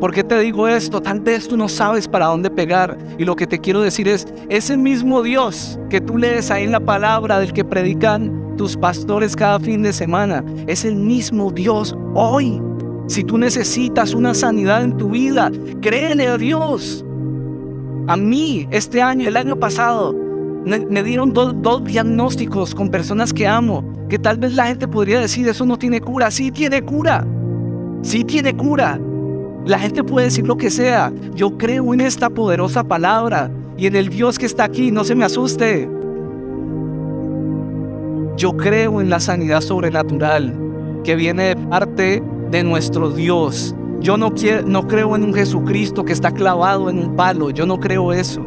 ¿Por 0.00 0.14
qué 0.14 0.22
te 0.22 0.38
digo 0.38 0.68
esto? 0.68 1.00
Tal 1.00 1.20
vez 1.20 1.48
tú 1.48 1.56
no 1.56 1.68
sabes 1.68 2.06
para 2.06 2.26
dónde 2.26 2.50
pegar. 2.50 2.96
Y 3.18 3.24
lo 3.24 3.34
que 3.34 3.48
te 3.48 3.58
quiero 3.58 3.80
decir 3.80 4.06
es, 4.06 4.26
ese 4.48 4.76
mismo 4.76 5.22
Dios 5.22 5.78
que 5.90 6.00
tú 6.00 6.16
lees 6.16 6.50
ahí 6.50 6.64
en 6.64 6.72
la 6.72 6.80
palabra 6.80 7.40
del 7.40 7.52
que 7.52 7.64
predican 7.64 8.56
tus 8.56 8.76
pastores 8.76 9.34
cada 9.34 9.58
fin 9.58 9.82
de 9.82 9.92
semana, 9.92 10.44
es 10.66 10.84
el 10.84 10.96
mismo 10.96 11.50
Dios 11.50 11.96
hoy. 12.14 12.60
Si 13.08 13.24
tú 13.24 13.38
necesitas 13.38 14.12
una 14.12 14.34
sanidad 14.34 14.84
en 14.84 14.98
tu 14.98 15.08
vida, 15.08 15.50
créele 15.80 16.28
a 16.28 16.36
Dios. 16.36 17.04
A 18.06 18.16
mí, 18.18 18.68
este 18.70 19.00
año, 19.00 19.26
el 19.26 19.36
año 19.38 19.58
pasado, 19.58 20.14
me, 20.66 21.02
dieron 21.02 21.32
dos, 21.32 21.54
dos 21.62 21.84
diagnósticos 21.84 22.74
con 22.74 22.90
personas 22.90 23.32
que 23.32 23.46
amo, 23.46 23.82
que 24.10 24.18
tal 24.18 24.36
vez 24.36 24.54
la 24.54 24.66
gente 24.66 24.86
podría 24.86 25.20
decir, 25.20 25.48
eso 25.48 25.64
no 25.64 25.78
tiene 25.78 26.02
cura. 26.02 26.30
Sí 26.30 26.52
tiene 26.52 26.82
cura. 26.82 27.26
Sí 28.02 28.24
tiene 28.24 28.54
cura. 28.54 29.00
La 29.64 29.78
gente 29.78 30.04
puede 30.04 30.26
decir 30.26 30.46
lo 30.46 30.58
que 30.58 30.70
sea. 30.70 31.10
Yo 31.34 31.56
creo 31.56 31.94
en 31.94 32.02
esta 32.02 32.28
poderosa 32.28 32.84
palabra 32.84 33.50
y 33.78 33.86
en 33.86 33.96
el 33.96 34.10
Dios 34.10 34.38
que 34.38 34.44
está 34.44 34.64
aquí. 34.64 34.90
No 34.90 35.02
se 35.04 35.14
me 35.14 35.24
asuste. 35.24 35.88
Yo 38.36 38.54
creo 38.54 39.00
en 39.00 39.08
la 39.08 39.18
sanidad 39.18 39.62
sobrenatural 39.62 40.54
que 41.04 41.16
viene 41.16 41.54
de 41.54 41.56
parte 41.56 42.22
de 42.50 42.62
nuestro 42.62 43.10
Dios. 43.10 43.74
Yo 44.00 44.16
no, 44.16 44.32
quiero, 44.32 44.66
no 44.66 44.86
creo 44.86 45.16
en 45.16 45.24
un 45.24 45.34
Jesucristo 45.34 46.04
que 46.04 46.12
está 46.12 46.30
clavado 46.30 46.88
en 46.88 46.98
un 46.98 47.16
palo. 47.16 47.50
Yo 47.50 47.66
no 47.66 47.80
creo 47.80 48.12
eso. 48.12 48.46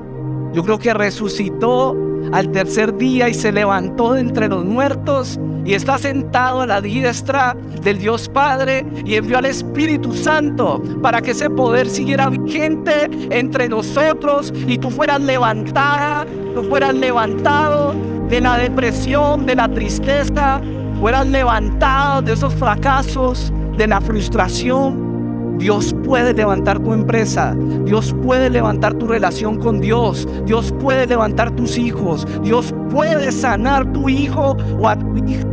Yo 0.54 0.64
creo 0.64 0.80
que 0.80 0.94
resucitó 0.94 1.96
al 2.32 2.52
tercer 2.52 2.96
día 2.98 3.30
y 3.30 3.34
se 3.34 3.52
levantó 3.52 4.14
de 4.14 4.22
entre 4.22 4.48
los 4.48 4.66
muertos 4.66 5.40
y 5.66 5.74
está 5.74 5.98
sentado 5.98 6.62
a 6.62 6.68
la 6.68 6.82
diestra 6.82 7.56
del 7.84 8.00
Dios 8.00 8.30
Padre 8.30 8.86
y 9.06 9.16
envió 9.16 9.38
al 9.38 9.46
Espíritu 9.46 10.14
Santo 10.14 10.82
para 11.02 11.22
que 11.22 11.32
ese 11.32 11.50
poder 11.50 11.90
siguiera 11.90 12.30
vigente 12.30 13.10
entre 13.30 13.70
nosotros 13.70 14.54
y 14.68 14.78
tú 14.78 14.90
fueras 14.90 15.22
levantada, 15.22 16.26
tú 16.56 16.64
fueras 16.64 16.96
levantado 16.96 17.94
de 18.30 18.42
la 18.42 18.58
depresión, 18.58 19.46
de 19.46 19.56
la 19.56 19.70
tristeza, 19.70 20.62
fueras 21.00 21.28
levantado 21.28 22.22
de 22.22 22.34
esos 22.34 22.54
fracasos, 22.56 23.52
de 23.78 23.88
la 23.88 24.02
frustración. 24.02 25.58
Dios 25.58 25.96
puede 26.04 26.34
levantar 26.34 26.80
tu 26.80 26.94
empresa. 26.94 27.56
Dios 27.86 28.16
puede 28.24 28.50
levantar 28.50 28.96
tu 28.96 29.08
relación 29.08 29.60
con 29.60 29.80
Dios. 29.80 30.28
Dios 30.46 30.74
puede 30.80 31.06
levantar 31.06 31.52
tus 31.52 31.78
hijos. 31.78 32.26
Dios 32.42 32.74
puede 32.90 33.32
sanar 33.32 33.92
tu 33.94 34.10
hijo 34.10 34.58
o 34.80 34.88
a 34.88 34.96
tu 34.96 35.18
hija. 35.18 35.46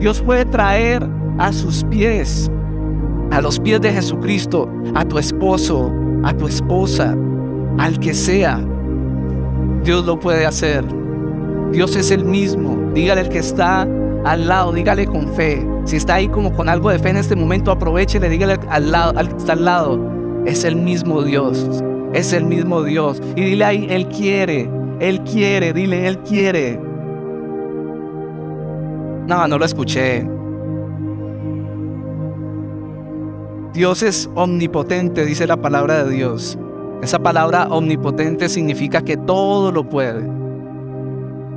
Dios 0.00 0.20
puede 0.20 0.44
traer 0.46 1.06
a 1.38 1.52
sus 1.52 1.84
pies, 1.84 2.50
a 3.30 3.40
los 3.40 3.60
pies 3.60 3.80
de 3.80 3.92
Jesucristo, 3.92 4.68
a 4.94 5.04
tu 5.04 5.18
esposo, 5.18 5.92
a 6.24 6.32
tu 6.32 6.48
esposa, 6.48 7.16
al 7.78 7.98
que 8.00 8.14
sea. 8.14 8.60
Dios 9.84 10.04
lo 10.06 10.18
puede 10.18 10.46
hacer. 10.46 10.84
Dios 11.70 11.94
es 11.96 12.10
el 12.10 12.24
mismo. 12.24 12.76
Dígale 12.94 13.20
al 13.20 13.28
que 13.28 13.38
está 13.38 13.86
al 14.24 14.48
lado, 14.48 14.72
dígale 14.72 15.06
con 15.06 15.28
fe. 15.28 15.66
Si 15.84 15.96
está 15.96 16.14
ahí 16.14 16.28
como 16.28 16.52
con 16.52 16.68
algo 16.68 16.90
de 16.90 16.98
fe 16.98 17.10
en 17.10 17.16
este 17.16 17.36
momento, 17.36 17.70
aproveche 17.70 18.20
le 18.20 18.28
dígale 18.28 18.58
al 18.68 18.90
lado, 18.92 19.18
al 19.18 19.28
que 19.28 19.36
está 19.36 19.52
al 19.54 19.64
lado. 19.64 20.00
Es 20.46 20.64
el 20.64 20.76
mismo 20.76 21.22
Dios. 21.22 21.82
Es 22.12 22.32
el 22.32 22.44
mismo 22.44 22.82
Dios. 22.82 23.20
Y 23.36 23.42
dile 23.42 23.64
ahí, 23.64 23.86
Él 23.90 24.08
quiere. 24.08 24.70
Él 25.00 25.20
quiere. 25.22 25.72
Dile, 25.72 26.06
Él 26.06 26.18
quiere. 26.20 26.78
No, 29.26 29.46
no 29.46 29.58
lo 29.58 29.64
escuché. 29.64 30.26
Dios 33.72 34.02
es 34.02 34.28
omnipotente, 34.34 35.24
dice 35.24 35.46
la 35.46 35.56
palabra 35.56 36.04
de 36.04 36.10
Dios. 36.10 36.58
Esa 37.02 37.20
palabra 37.20 37.68
omnipotente 37.70 38.48
significa 38.48 39.00
que 39.02 39.16
todo 39.16 39.70
lo 39.70 39.88
puede. 39.88 40.28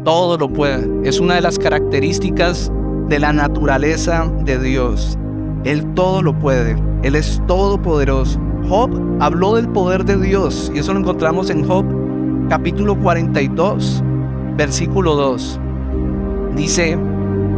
Todo 0.04 0.38
lo 0.38 0.50
puede. 0.50 0.88
Es 1.08 1.20
una 1.20 1.36
de 1.36 1.42
las 1.42 1.58
características 1.58 2.72
de 3.08 3.20
la 3.20 3.34
naturaleza 3.34 4.32
de 4.44 4.60
Dios. 4.60 5.18
Él 5.64 5.86
todo 5.94 6.22
lo 6.22 6.38
puede. 6.38 6.76
Él 7.04 7.16
es 7.16 7.42
todopoderoso. 7.48 8.40
Job 8.68 8.90
habló 9.20 9.56
del 9.56 9.68
poder 9.70 10.06
de 10.06 10.18
Dios 10.18 10.72
y 10.74 10.80
eso 10.80 10.94
lo 10.94 11.00
encontramos 11.00 11.50
en 11.50 11.68
Job 11.68 11.86
capítulo 12.50 12.98
42, 13.00 14.04
versículo 14.58 15.16
2. 15.16 15.60
Dice, 16.56 16.98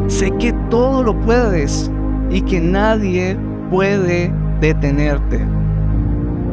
sé 0.08 0.32
que 0.40 0.54
todo 0.70 1.04
lo 1.04 1.20
puedes 1.22 1.92
y 2.30 2.42
que 2.42 2.60
nadie 2.60 3.38
puede 3.70 4.34
detenerte. 4.62 5.46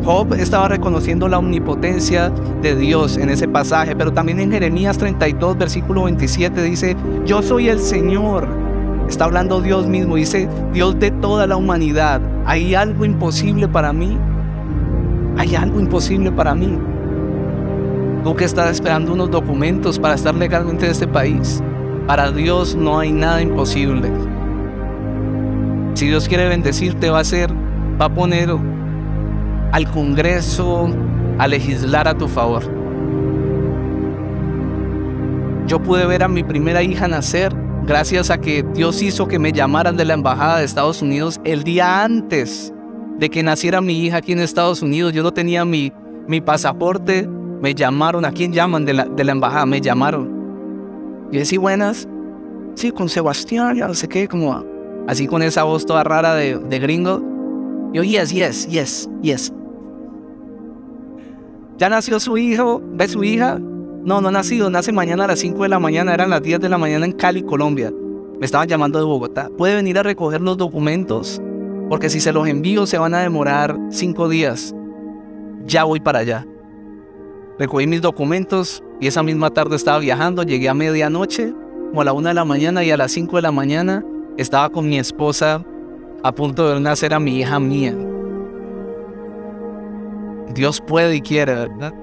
Job 0.04 0.34
estaba 0.34 0.68
reconociendo 0.68 1.28
la 1.28 1.38
omnipotencia 1.38 2.30
de 2.60 2.74
Dios 2.74 3.16
en 3.16 3.30
ese 3.30 3.46
pasaje, 3.46 3.94
pero 3.94 4.12
también 4.12 4.40
en 4.40 4.50
Jeremías 4.50 4.98
32, 4.98 5.56
versículo 5.56 6.04
27 6.04 6.62
dice, 6.62 6.96
yo 7.24 7.40
soy 7.40 7.68
el 7.68 7.78
Señor. 7.78 8.71
Está 9.08 9.24
hablando 9.24 9.60
Dios 9.60 9.86
mismo, 9.86 10.16
dice, 10.16 10.48
Dios 10.72 10.98
de 10.98 11.10
toda 11.10 11.46
la 11.46 11.56
humanidad. 11.56 12.20
¿Hay 12.46 12.74
algo 12.74 13.04
imposible 13.04 13.68
para 13.68 13.92
mí? 13.92 14.16
¿Hay 15.36 15.54
algo 15.54 15.80
imposible 15.80 16.32
para 16.32 16.54
mí? 16.54 16.78
Tú 18.24 18.34
que 18.36 18.44
estás 18.44 18.70
esperando 18.70 19.12
unos 19.12 19.30
documentos 19.30 19.98
para 19.98 20.14
estar 20.14 20.34
legalmente 20.34 20.86
en 20.86 20.92
este 20.92 21.08
país, 21.08 21.62
para 22.06 22.30
Dios 22.30 22.74
no 22.74 22.98
hay 22.98 23.12
nada 23.12 23.42
imposible. 23.42 24.10
Si 25.94 26.06
Dios 26.06 26.28
quiere 26.28 26.48
bendecirte, 26.48 27.10
va 27.10 27.20
a 27.20 27.24
ser, 27.24 27.50
va 28.00 28.06
a 28.06 28.14
poner 28.14 28.50
al 29.72 29.90
Congreso 29.90 30.88
a 31.38 31.48
legislar 31.48 32.08
a 32.08 32.14
tu 32.14 32.28
favor. 32.28 32.62
Yo 35.66 35.80
pude 35.80 36.06
ver 36.06 36.22
a 36.22 36.28
mi 36.28 36.42
primera 36.44 36.82
hija 36.82 37.08
nacer 37.08 37.61
gracias 37.86 38.30
a 38.30 38.38
que 38.38 38.62
Dios 38.74 39.02
hizo 39.02 39.28
que 39.28 39.38
me 39.38 39.52
llamaran 39.52 39.96
de 39.96 40.04
la 40.04 40.14
Embajada 40.14 40.58
de 40.58 40.64
Estados 40.64 41.02
Unidos 41.02 41.40
el 41.44 41.64
día 41.64 42.04
antes 42.04 42.72
de 43.18 43.30
que 43.30 43.42
naciera 43.42 43.80
mi 43.80 44.04
hija 44.04 44.18
aquí 44.18 44.32
en 44.32 44.40
Estados 44.40 44.82
Unidos. 44.82 45.12
Yo 45.12 45.22
no 45.22 45.32
tenía 45.32 45.64
mi, 45.64 45.92
mi 46.26 46.40
pasaporte, 46.40 47.28
me 47.60 47.74
llamaron. 47.74 48.24
¿A 48.24 48.32
quién 48.32 48.52
llaman 48.52 48.84
de 48.84 48.94
la, 48.94 49.04
de 49.04 49.24
la 49.24 49.32
Embajada? 49.32 49.66
Me 49.66 49.80
llamaron. 49.80 51.28
Y 51.30 51.38
decía, 51.38 51.58
buenas. 51.58 52.08
Sí, 52.74 52.90
con 52.90 53.08
Sebastián, 53.08 53.76
ya 53.76 53.86
no 53.86 53.94
sé 53.94 54.08
qué, 54.08 54.26
como 54.26 54.64
así 55.06 55.26
con 55.26 55.42
esa 55.42 55.64
voz 55.64 55.84
toda 55.84 56.04
rara 56.04 56.34
de, 56.34 56.58
de 56.58 56.78
gringo. 56.78 57.22
Yo, 57.92 58.02
yes, 58.02 58.30
yes, 58.30 58.66
yes, 58.68 59.08
yes. 59.20 59.52
¿Ya 61.76 61.88
nació 61.90 62.18
su 62.18 62.38
hijo? 62.38 62.80
¿Ve 62.94 63.08
su 63.08 63.22
hija? 63.22 63.60
No, 64.04 64.20
no 64.20 64.28
ha 64.28 64.32
nacido, 64.32 64.68
nace 64.68 64.90
mañana 64.90 65.24
a 65.24 65.28
las 65.28 65.38
5 65.38 65.62
de 65.62 65.68
la 65.68 65.78
mañana, 65.78 66.12
eran 66.12 66.30
las 66.30 66.42
10 66.42 66.58
de 66.58 66.68
la 66.68 66.76
mañana 66.76 67.06
en 67.06 67.12
Cali, 67.12 67.42
Colombia. 67.42 67.92
Me 68.40 68.44
estaban 68.44 68.66
llamando 68.66 68.98
de 68.98 69.04
Bogotá. 69.04 69.48
¿Puede 69.56 69.76
venir 69.76 69.96
a 69.96 70.02
recoger 70.02 70.40
los 70.40 70.56
documentos? 70.56 71.40
Porque 71.88 72.10
si 72.10 72.18
se 72.18 72.32
los 72.32 72.48
envío 72.48 72.84
se 72.86 72.98
van 72.98 73.14
a 73.14 73.20
demorar 73.20 73.78
5 73.90 74.28
días. 74.28 74.74
Ya 75.66 75.84
voy 75.84 76.00
para 76.00 76.18
allá. 76.18 76.44
Recogí 77.60 77.86
mis 77.86 78.02
documentos 78.02 78.82
y 79.00 79.06
esa 79.06 79.22
misma 79.22 79.50
tarde 79.50 79.76
estaba 79.76 80.00
viajando, 80.00 80.42
llegué 80.42 80.68
a 80.68 80.74
medianoche, 80.74 81.54
como 81.90 82.00
a 82.00 82.04
la 82.04 82.12
1 82.12 82.28
de 82.28 82.34
la 82.34 82.44
mañana 82.44 82.82
y 82.82 82.90
a 82.90 82.96
las 82.96 83.12
5 83.12 83.36
de 83.36 83.42
la 83.42 83.52
mañana 83.52 84.04
estaba 84.36 84.70
con 84.70 84.88
mi 84.88 84.98
esposa 84.98 85.64
a 86.24 86.32
punto 86.32 86.74
de 86.74 86.80
nacer 86.80 87.14
a 87.14 87.20
mi 87.20 87.38
hija 87.38 87.60
mía. 87.60 87.96
Dios 90.52 90.80
puede 90.80 91.14
y 91.14 91.20
quiere, 91.20 91.54
¿verdad? 91.54 91.94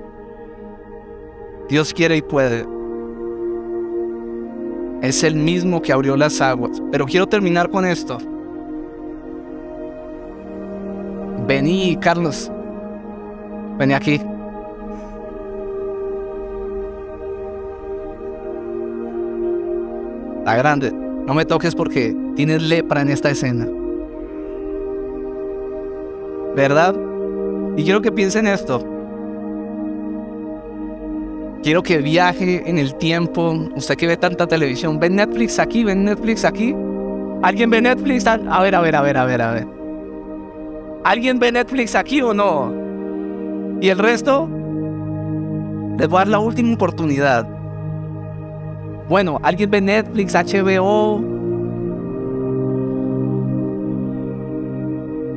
Dios 1.70 1.94
quiere 1.94 2.18
y 2.18 2.22
puede. 2.24 2.66
Es 5.04 5.24
el 5.24 5.36
mismo 5.36 5.82
que 5.82 5.94
abrió 5.94 6.18
las 6.18 6.42
aguas. 6.42 6.82
Pero 6.92 7.06
quiero 7.06 7.28
terminar 7.28 7.70
con 7.70 7.86
esto. 7.86 8.18
Vení, 11.48 11.96
Carlos. 12.02 12.52
Vení 13.78 13.94
aquí. 13.94 14.20
Está 20.40 20.56
grande. 20.56 20.92
No 20.92 21.36
me 21.36 21.46
toques 21.46 21.76
porque 21.76 22.16
tienes 22.36 22.64
lepra 22.64 23.02
en 23.02 23.10
esta 23.10 23.30
escena. 23.30 23.68
¿Verdad? 26.56 26.96
Y 27.78 27.84
quiero 27.84 28.02
que 28.02 28.12
piensen 28.12 28.48
esto. 28.48 28.84
Quiero 31.64 31.84
que 31.84 31.98
viaje 31.98 32.70
en 32.70 32.78
el 32.78 32.96
tiempo. 32.96 33.52
Usted 33.76 33.96
que 33.96 34.08
ve 34.08 34.18
tanta 34.18 34.48
televisión, 34.48 35.00
¿ve 35.00 35.10
Netflix 35.10 35.60
aquí? 35.60 35.84
¿Ve 35.84 35.96
Netflix 35.96 36.46
aquí? 36.46 36.74
¿Alguien 37.42 37.70
ve 37.70 37.82
Netflix? 37.82 38.26
A 38.28 38.38
ver, 38.38 38.76
a 38.76 38.82
ver, 38.82 38.96
a 38.96 39.02
ver, 39.02 39.18
a 39.18 39.26
ver, 39.26 39.42
a 39.42 39.52
ver. 39.52 39.68
¿Alguien 41.04 41.40
ve 41.40 41.52
Netflix 41.52 41.96
aquí 41.96 42.22
o 42.22 42.34
no? 42.34 42.74
¿Y 43.82 43.90
el 43.90 43.98
resto? 43.98 44.50
Les 45.98 46.08
voy 46.08 46.18
a 46.18 46.20
dar 46.20 46.28
la 46.28 46.40
última 46.40 46.74
oportunidad. 46.74 47.48
Bueno, 49.10 49.40
¿alguien 49.44 49.72
ve 49.72 49.82
Netflix, 49.82 50.36
HBO, 50.36 51.40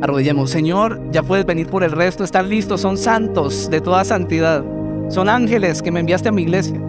Arrodillemos, 0.02 0.50
Señor, 0.50 1.00
ya 1.12 1.22
puedes 1.22 1.46
venir 1.46 1.68
por 1.68 1.84
el 1.84 1.92
resto, 1.92 2.24
están 2.24 2.48
listos, 2.48 2.80
son 2.80 2.98
santos 2.98 3.70
de 3.70 3.80
toda 3.80 4.04
santidad, 4.04 4.64
son 5.12 5.28
ángeles 5.28 5.82
que 5.82 5.92
me 5.92 6.00
enviaste 6.00 6.30
a 6.30 6.32
mi 6.32 6.42
iglesia. 6.42 6.80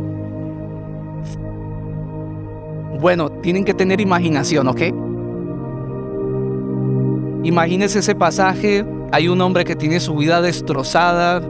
Bueno, 2.99 3.29
tienen 3.29 3.65
que 3.65 3.73
tener 3.73 3.99
imaginación, 3.99 4.67
¿ok? 4.67 4.81
Imagínese 7.43 7.99
ese 7.99 8.15
pasaje, 8.15 8.85
hay 9.11 9.27
un 9.27 9.41
hombre 9.41 9.65
que 9.65 9.75
tiene 9.75 9.99
su 9.99 10.15
vida 10.15 10.41
destrozada, 10.41 11.41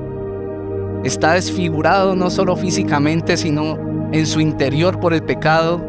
está 1.04 1.34
desfigurado 1.34 2.16
no 2.16 2.32
solo 2.32 2.56
físicamente, 2.56 3.38
sino 3.38 3.78
en 4.12 4.26
su 4.26 4.42
interior 4.42 5.00
por 5.00 5.14
el 5.14 5.22
pecado, 5.22 5.80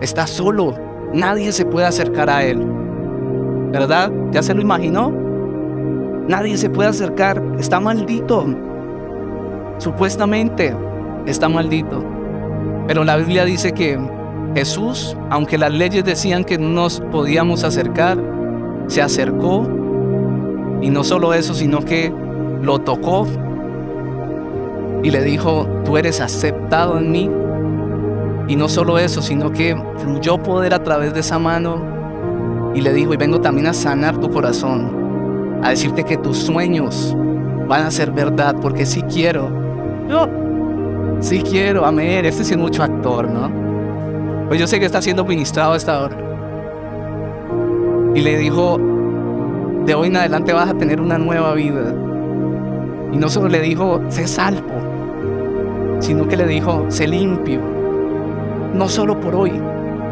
está 0.00 0.28
solo, 0.28 0.74
nadie 1.12 1.50
se 1.50 1.66
puede 1.66 1.86
acercar 1.86 2.30
a 2.30 2.44
él. 2.44 2.64
¿verdad? 3.72 4.10
¿Ya 4.30 4.42
se 4.42 4.54
lo 4.54 4.62
imaginó? 4.62 5.12
Nadie 6.28 6.56
se 6.56 6.70
puede 6.70 6.88
acercar, 6.88 7.42
está 7.58 7.80
maldito. 7.80 8.46
Supuestamente 9.78 10.74
está 11.26 11.48
maldito. 11.48 12.04
Pero 12.86 13.04
la 13.04 13.16
Biblia 13.16 13.44
dice 13.44 13.72
que 13.72 13.98
Jesús, 14.54 15.16
aunque 15.30 15.58
las 15.58 15.72
leyes 15.72 16.04
decían 16.04 16.44
que 16.44 16.58
no 16.58 16.68
nos 16.68 17.00
podíamos 17.12 17.64
acercar, 17.64 18.18
se 18.86 19.02
acercó 19.02 19.68
y 20.80 20.90
no 20.90 21.04
solo 21.04 21.34
eso, 21.34 21.54
sino 21.54 21.80
que 21.80 22.12
lo 22.62 22.78
tocó 22.78 23.26
y 25.02 25.10
le 25.10 25.22
dijo, 25.22 25.66
tú 25.84 25.96
eres 25.96 26.20
aceptado 26.20 26.98
en 26.98 27.10
mí. 27.12 27.30
Y 28.48 28.56
no 28.56 28.68
solo 28.68 28.98
eso, 28.98 29.20
sino 29.20 29.52
que 29.52 29.76
fluyó 29.98 30.42
poder 30.42 30.72
a 30.72 30.82
través 30.82 31.12
de 31.12 31.20
esa 31.20 31.38
mano 31.38 32.72
y 32.74 32.80
le 32.80 32.92
dijo, 32.92 33.12
y 33.12 33.16
vengo 33.16 33.40
también 33.40 33.66
a 33.66 33.74
sanar 33.74 34.18
tu 34.18 34.30
corazón, 34.30 35.60
a 35.62 35.70
decirte 35.70 36.04
que 36.04 36.16
tus 36.16 36.38
sueños 36.38 37.14
van 37.66 37.82
a 37.84 37.90
ser 37.90 38.10
verdad, 38.10 38.56
porque 38.60 38.86
si 38.86 39.02
quiero, 39.02 39.50
yo, 40.08 40.28
sí 41.20 41.42
quiero, 41.42 41.84
amén, 41.84 42.24
este 42.24 42.44
sí 42.44 42.52
es 42.52 42.58
mucho 42.58 42.82
actor, 42.82 43.28
¿no? 43.28 43.50
Pues 44.48 44.58
yo 44.58 44.66
sé 44.66 44.80
que 44.80 44.86
está 44.86 45.02
siendo 45.02 45.24
ministrado 45.24 45.74
a 45.74 45.76
esta 45.76 46.02
hora. 46.02 46.16
Y 48.14 48.20
le 48.22 48.38
dijo, 48.38 48.78
de 49.84 49.94
hoy 49.94 50.08
en 50.08 50.16
adelante 50.16 50.52
vas 50.52 50.70
a 50.70 50.74
tener 50.74 51.00
una 51.00 51.18
nueva 51.18 51.52
vida. 51.54 51.94
Y 53.12 53.16
no 53.16 53.28
solo 53.28 53.48
le 53.48 53.60
dijo, 53.60 54.00
sé 54.08 54.26
salvo, 54.26 54.62
sino 56.00 56.26
que 56.26 56.36
le 56.36 56.46
dijo, 56.46 56.86
sé 56.88 57.06
limpio. 57.06 57.60
No 58.72 58.88
solo 58.88 59.20
por 59.20 59.34
hoy, 59.34 59.52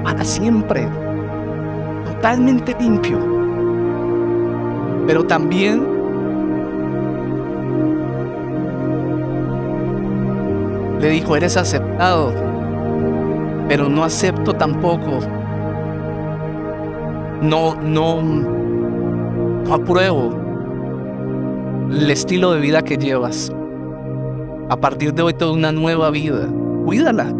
para 0.04 0.24
siempre. 0.24 0.88
Totalmente 2.04 2.76
limpio. 2.78 3.18
Pero 5.06 5.24
también 5.24 5.95
le 11.00 11.08
dijo, 11.10 11.36
eres 11.36 11.56
aceptado, 11.56 12.32
pero 13.68 13.88
no 13.88 14.04
acepto 14.04 14.54
tampoco. 14.54 15.20
No, 17.42 17.74
no, 17.82 18.22
no 18.22 19.74
apruebo 19.74 20.46
el 21.90 22.10
estilo 22.10 22.52
de 22.52 22.60
vida 22.60 22.82
que 22.82 22.96
llevas. 22.96 23.52
A 24.68 24.76
partir 24.76 25.14
de 25.14 25.22
hoy 25.22 25.34
toda 25.34 25.52
una 25.52 25.70
nueva 25.72 26.10
vida. 26.10 26.48
Cuídala 26.84 27.32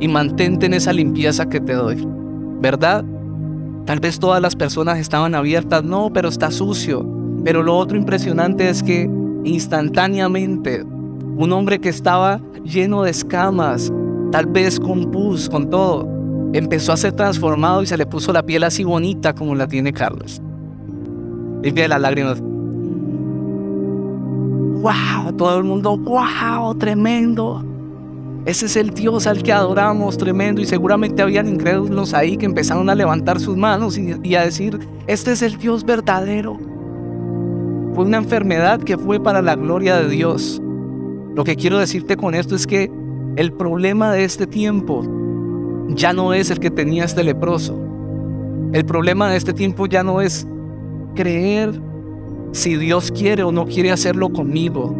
y 0.00 0.08
mantente 0.08 0.66
en 0.66 0.74
esa 0.74 0.92
limpieza 0.92 1.48
que 1.48 1.60
te 1.60 1.74
doy. 1.74 2.06
¿Verdad? 2.60 3.04
Tal 3.84 4.00
vez 4.00 4.18
todas 4.18 4.40
las 4.40 4.56
personas 4.56 4.98
estaban 4.98 5.34
abiertas, 5.34 5.84
no, 5.84 6.10
pero 6.12 6.28
está 6.28 6.50
sucio. 6.50 7.06
Pero 7.44 7.62
lo 7.62 7.76
otro 7.76 7.96
impresionante 7.96 8.68
es 8.68 8.82
que 8.82 9.10
instantáneamente 9.44 10.84
un 11.36 11.52
hombre 11.52 11.80
que 11.80 11.88
estaba 11.88 12.40
lleno 12.64 13.02
de 13.02 13.10
escamas, 13.10 13.92
tal 14.30 14.46
vez 14.46 14.78
con 14.78 15.10
pus, 15.10 15.48
con 15.48 15.70
todo, 15.70 16.08
empezó 16.52 16.92
a 16.92 16.96
ser 16.96 17.12
transformado 17.12 17.82
y 17.82 17.86
se 17.86 17.96
le 17.96 18.06
puso 18.06 18.32
la 18.32 18.42
piel 18.42 18.64
así 18.64 18.84
bonita 18.84 19.34
como 19.34 19.54
la 19.54 19.66
tiene 19.66 19.92
Carlos. 19.92 20.40
Limpia 21.62 21.84
de 21.84 21.88
las 21.88 22.00
lágrimas. 22.00 22.40
¡Wow! 24.80 25.32
Todo 25.36 25.58
el 25.58 25.64
mundo, 25.64 25.96
¡wow! 25.96 26.74
Tremendo. 26.74 27.64
Ese 28.46 28.66
es 28.66 28.76
el 28.76 28.90
Dios 28.90 29.26
al 29.26 29.42
que 29.42 29.52
adoramos, 29.52 30.16
tremendo. 30.16 30.62
Y 30.62 30.66
seguramente 30.66 31.20
habían 31.20 31.48
incrédulos 31.48 32.14
ahí 32.14 32.38
que 32.38 32.46
empezaron 32.46 32.88
a 32.88 32.94
levantar 32.94 33.38
sus 33.38 33.56
manos 33.56 33.98
y, 33.98 34.14
y, 34.22 34.34
a 34.34 34.42
decir, 34.42 34.78
este 35.06 35.32
es 35.32 35.42
el 35.42 35.58
Dios 35.58 35.84
verdadero. 35.84 36.58
Fue 37.94 38.04
una 38.04 38.16
enfermedad 38.16 38.80
que 38.80 38.96
fue 38.96 39.20
para 39.20 39.42
la 39.42 39.56
gloria 39.56 39.96
de 39.96 40.08
Dios. 40.08 40.62
Lo 41.34 41.44
que 41.44 41.56
quiero 41.56 41.78
decirte 41.78 42.16
con 42.16 42.34
esto 42.34 42.54
es 42.54 42.66
que 42.66 42.90
el 43.36 43.52
problema 43.52 44.12
de 44.12 44.24
este 44.24 44.46
tiempo 44.46 45.02
ya 45.88 46.12
no 46.12 46.34
es 46.34 46.50
el 46.50 46.58
que 46.58 46.70
tenía 46.70 47.04
este 47.04 47.22
leproso. 47.22 47.78
El 48.72 48.84
problema 48.84 49.30
de 49.30 49.36
este 49.36 49.52
tiempo 49.52 49.86
ya 49.86 50.02
no 50.02 50.20
es 50.20 50.46
creer 51.14 51.80
si 52.52 52.76
Dios 52.76 53.12
quiere 53.12 53.42
o 53.42 53.52
no 53.52 53.66
quiere 53.66 53.92
hacerlo 53.92 54.30
conmigo. 54.30 54.94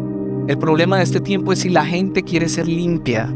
El 0.47 0.57
problema 0.57 0.97
de 0.97 1.03
este 1.03 1.19
tiempo 1.19 1.53
es 1.53 1.59
si 1.59 1.69
la 1.69 1.85
gente 1.85 2.23
quiere 2.23 2.49
ser 2.49 2.67
limpia. 2.67 3.33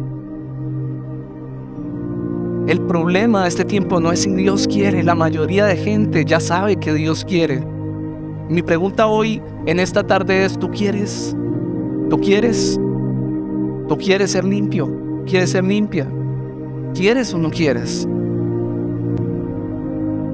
El 2.68 2.82
problema 2.82 3.44
de 3.44 3.50
este 3.50 3.64
tiempo 3.64 4.00
no 4.00 4.12
es 4.12 4.22
si 4.22 4.34
Dios 4.34 4.68
quiere. 4.68 5.04
La 5.04 5.16
mayoría 5.16 5.66
de 5.66 5.78
gente 5.78 6.26
ya 6.26 6.40
sabe 6.40 6.78
que 6.78 6.94
Dios 6.94 7.24
quiere. 7.24 7.64
Mi 8.50 8.62
pregunta 8.62 9.08
hoy, 9.08 9.42
en 9.66 9.80
esta 9.80 10.06
tarde 10.06 10.46
es, 10.46 10.58
¿tú 10.58 10.72
quieres? 10.72 11.36
¿Tú 12.10 12.20
quieres? 12.20 12.80
¿Tú 13.88 13.98
quieres 13.98 14.32
ser 14.32 14.44
limpio? 14.46 15.24
¿Quieres 15.26 15.52
ser 15.52 15.64
limpia? 15.64 16.08
¿Quieres 16.94 17.34
o 17.34 17.38
no 17.38 17.50
quieres? 17.50 18.08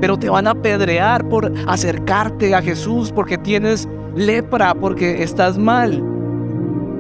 pero 0.02 0.18
te 0.18 0.30
van 0.30 0.48
a 0.48 0.52
apedrear 0.52 1.30
por 1.30 1.54
acercarte 1.68 2.56
a 2.56 2.62
Jesús 2.62 3.12
porque 3.12 3.38
tienes 3.38 3.88
lepra, 4.16 4.74
porque 4.74 5.22
estás 5.22 5.60
mal. 5.60 6.04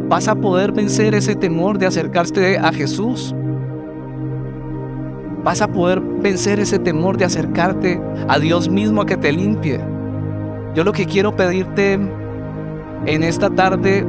Vas 0.07 0.27
a 0.27 0.35
poder 0.35 0.71
vencer 0.71 1.15
ese 1.15 1.35
temor 1.35 1.79
de 1.79 1.87
acercarte 1.87 2.59
a 2.59 2.71
Jesús. 2.71 3.35
Vas 5.43 5.63
a 5.63 5.67
poder 5.67 5.99
vencer 5.99 6.59
ese 6.59 6.77
temor 6.77 7.17
de 7.17 7.25
acercarte 7.25 7.99
a 8.27 8.37
Dios 8.37 8.69
mismo 8.69 9.01
a 9.01 9.05
que 9.07 9.17
te 9.17 9.31
limpie. 9.31 9.81
Yo 10.75 10.83
lo 10.83 10.93
que 10.93 11.07
quiero 11.07 11.35
pedirte 11.35 11.93
en 13.05 13.23
esta 13.23 13.49
tarde 13.49 14.05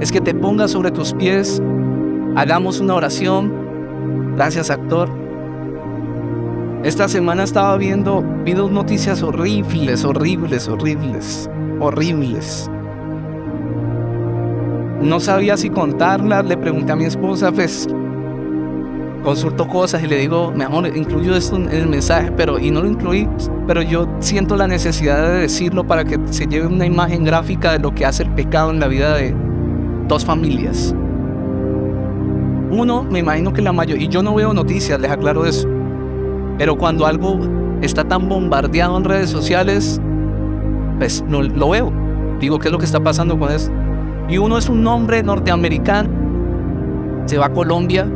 es 0.00 0.10
que 0.10 0.20
te 0.20 0.34
pongas 0.34 0.70
sobre 0.70 0.90
tus 0.90 1.12
pies, 1.12 1.62
hagamos 2.34 2.80
una 2.80 2.94
oración. 2.94 3.52
Gracias, 4.36 4.70
actor. 4.70 5.10
Esta 6.82 7.08
semana 7.08 7.42
estaba 7.42 7.76
viendo, 7.76 8.24
vi 8.44 8.54
dos 8.54 8.70
noticias 8.70 9.22
horribles, 9.22 10.02
horribles, 10.04 10.66
horribles, 10.66 11.50
horribles. 11.78 12.70
No 15.02 15.20
sabía 15.20 15.58
si 15.58 15.68
contarlas, 15.68 16.46
le 16.46 16.56
pregunté 16.56 16.92
a 16.92 16.96
mi 16.96 17.04
esposa, 17.04 17.52
pues 17.52 17.86
consulto 19.22 19.68
cosas 19.68 20.02
y 20.02 20.06
le 20.06 20.16
digo, 20.16 20.50
mi 20.52 20.64
amor, 20.64 20.86
incluyo 20.96 21.36
esto 21.36 21.56
en 21.56 21.68
el 21.68 21.86
mensaje, 21.86 22.32
pero 22.34 22.58
y 22.58 22.70
no 22.70 22.80
lo 22.80 22.88
incluí, 22.88 23.28
pero 23.66 23.82
yo 23.82 24.08
siento 24.20 24.56
la 24.56 24.66
necesidad 24.66 25.22
de 25.22 25.40
decirlo 25.40 25.86
para 25.86 26.06
que 26.06 26.18
se 26.30 26.46
lleve 26.46 26.66
una 26.66 26.86
imagen 26.86 27.24
gráfica 27.24 27.72
de 27.72 27.80
lo 27.80 27.94
que 27.94 28.06
hace 28.06 28.22
el 28.22 28.30
pecado 28.30 28.70
en 28.70 28.80
la 28.80 28.88
vida 28.88 29.14
de 29.14 29.34
dos 30.10 30.26
familias. 30.26 30.94
Uno, 32.70 33.02
me 33.02 33.20
imagino 33.20 33.52
que 33.52 33.62
la 33.62 33.72
mayoría, 33.72 34.04
y 34.04 34.08
yo 34.08 34.22
no 34.22 34.34
veo 34.34 34.52
noticias, 34.52 35.00
les 35.00 35.10
aclaro 35.10 35.46
eso 35.46 35.66
pero 36.60 36.76
cuando 36.76 37.06
algo 37.06 37.40
está 37.80 38.04
tan 38.04 38.28
bombardeado 38.28 38.94
en 38.98 39.04
redes 39.04 39.30
sociales, 39.30 39.98
pues 40.98 41.24
no 41.26 41.40
lo 41.40 41.70
veo. 41.70 41.90
Digo, 42.38 42.58
¿qué 42.58 42.68
es 42.68 42.72
lo 42.72 42.78
que 42.78 42.84
está 42.84 43.00
pasando 43.00 43.38
con 43.38 43.50
eso? 43.50 43.72
Y 44.28 44.36
uno 44.36 44.58
es 44.58 44.68
un 44.68 44.86
hombre 44.86 45.22
norteamericano, 45.22 46.10
se 47.24 47.38
va 47.38 47.46
a 47.46 47.52
Colombia, 47.54 48.06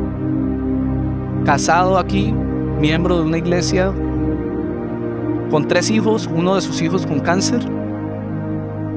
casado 1.47 1.97
aquí, 1.97 2.35
miembro 2.79 3.17
de 3.17 3.23
una 3.25 3.39
iglesia, 3.39 3.95
con 5.51 5.67
tres 5.67 5.91
hijos, 5.91 6.29
uno 6.31 6.57
de 6.57 6.61
sus 6.61 6.83
hijos 6.83 7.07
con 7.07 7.21
cáncer. 7.21 7.63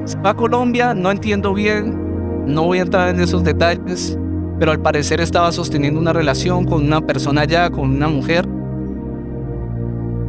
Se 0.04 0.18
va 0.18 0.28
a 0.28 0.34
Colombia, 0.34 0.92
no 0.92 1.10
entiendo 1.10 1.54
bien, 1.54 2.07
no 2.48 2.64
voy 2.64 2.78
a 2.78 2.82
entrar 2.82 3.10
en 3.10 3.20
esos 3.20 3.44
detalles, 3.44 4.18
pero 4.58 4.72
al 4.72 4.80
parecer 4.80 5.20
estaba 5.20 5.52
sosteniendo 5.52 6.00
una 6.00 6.12
relación 6.12 6.64
con 6.64 6.84
una 6.84 7.00
persona 7.00 7.42
allá, 7.42 7.70
con 7.70 7.90
una 7.90 8.08
mujer. 8.08 8.46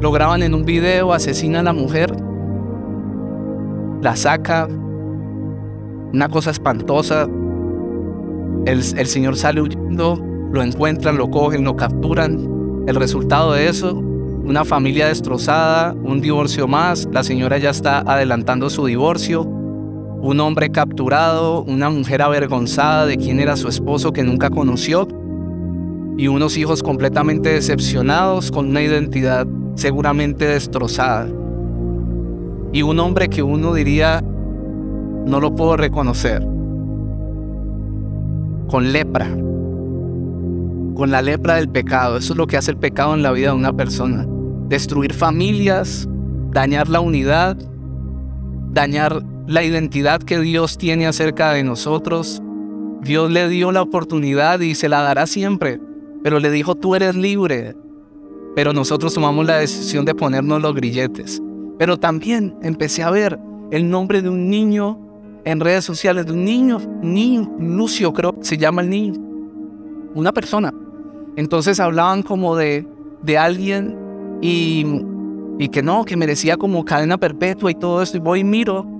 Lo 0.01 0.11
graban 0.11 0.43
en 0.43 0.53
un 0.53 0.65
video, 0.65 1.13
asesina 1.13 1.61
a 1.61 1.63
la 1.63 1.73
mujer, 1.73 2.13
la 4.01 4.15
saca, 4.15 4.67
una 6.13 6.29
cosa 6.29 6.51
espantosa. 6.51 7.27
El, 8.65 8.79
el 8.97 9.07
señor 9.07 9.35
sale 9.35 9.61
huyendo, 9.61 10.21
lo 10.51 10.61
encuentran, 10.61 11.17
lo 11.17 11.29
cogen, 11.31 11.63
lo 11.63 11.75
capturan. 11.75 12.83
El 12.85 12.95
resultado 12.95 13.53
de 13.53 13.67
eso, 13.67 13.95
una 13.95 14.65
familia 14.65 15.07
destrozada, 15.07 15.93
un 15.93 16.21
divorcio 16.21 16.67
más, 16.67 17.07
la 17.11 17.23
señora 17.23 17.57
ya 17.57 17.69
está 17.69 17.99
adelantando 17.99 18.69
su 18.69 18.85
divorcio, 18.85 19.58
un 20.21 20.39
hombre 20.41 20.69
capturado, 20.69 21.63
una 21.63 21.89
mujer 21.89 22.21
avergonzada 22.21 23.05
de 23.05 23.17
quién 23.17 23.39
era 23.39 23.55
su 23.55 23.67
esposo 23.67 24.11
que 24.11 24.23
nunca 24.23 24.49
conoció 24.49 25.07
y 26.17 26.27
unos 26.27 26.57
hijos 26.57 26.83
completamente 26.83 27.49
decepcionados 27.49 28.51
con 28.51 28.67
una 28.67 28.81
identidad 28.81 29.47
seguramente 29.75 30.45
destrozada. 30.45 31.29
Y 32.73 32.81
un 32.81 32.99
hombre 32.99 33.29
que 33.29 33.41
uno 33.41 33.73
diría, 33.73 34.21
no 35.25 35.39
lo 35.39 35.55
puedo 35.55 35.77
reconocer, 35.77 36.45
con 38.67 38.91
lepra, 38.91 39.27
con 40.95 41.09
la 41.09 41.21
lepra 41.21 41.55
del 41.55 41.69
pecado. 41.69 42.17
Eso 42.17 42.33
es 42.33 42.37
lo 42.37 42.47
que 42.47 42.57
hace 42.57 42.71
el 42.71 42.77
pecado 42.77 43.13
en 43.13 43.23
la 43.23 43.31
vida 43.31 43.51
de 43.51 43.55
una 43.55 43.71
persona. 43.71 44.27
Destruir 44.67 45.13
familias, 45.13 46.09
dañar 46.51 46.89
la 46.89 46.99
unidad, 46.99 47.55
dañar 48.71 49.23
la 49.49 49.63
identidad 49.63 50.21
que 50.21 50.39
Dios 50.39 50.77
tiene 50.77 51.07
acerca 51.07 51.53
de 51.53 51.63
nosotros. 51.63 52.39
Dios 53.01 53.31
le 53.31 53.49
dio 53.49 53.71
la 53.71 53.81
oportunidad 53.81 54.59
y 54.59 54.75
se 54.75 54.89
la 54.89 55.01
dará 55.01 55.25
siempre, 55.25 55.81
pero 56.21 56.39
le 56.39 56.51
dijo, 56.51 56.75
tú 56.75 56.93
eres 56.93 57.15
libre, 57.15 57.75
pero 58.55 58.73
nosotros 58.73 59.11
tomamos 59.15 59.47
la 59.47 59.57
decisión 59.57 60.05
de 60.05 60.13
ponernos 60.13 60.61
los 60.61 60.75
grilletes. 60.75 61.41
Pero 61.79 61.97
también 61.97 62.55
empecé 62.61 63.01
a 63.01 63.09
ver 63.09 63.39
el 63.71 63.89
nombre 63.89 64.21
de 64.21 64.29
un 64.29 64.51
niño 64.51 64.99
en 65.45 65.59
redes 65.59 65.83
sociales, 65.83 66.27
de 66.27 66.33
un 66.33 66.45
niño, 66.45 66.79
niño, 67.01 67.51
Lucio 67.57 68.13
creo 68.13 68.35
se 68.41 68.55
llama 68.55 68.83
el 68.83 68.91
niño, 68.91 69.19
una 70.13 70.31
persona. 70.31 70.71
Entonces 71.37 71.79
hablaban 71.79 72.21
como 72.21 72.55
de, 72.55 72.85
de 73.23 73.37
alguien 73.39 73.97
y, 74.43 74.85
y 75.57 75.69
que 75.69 75.81
no, 75.81 76.05
que 76.05 76.15
merecía 76.15 76.55
como 76.55 76.85
cadena 76.85 77.17
perpetua 77.17 77.71
y 77.71 77.75
todo 77.75 78.03
esto. 78.03 78.17
Y 78.17 78.19
voy 78.19 78.41
y 78.41 78.43
miro, 78.43 78.98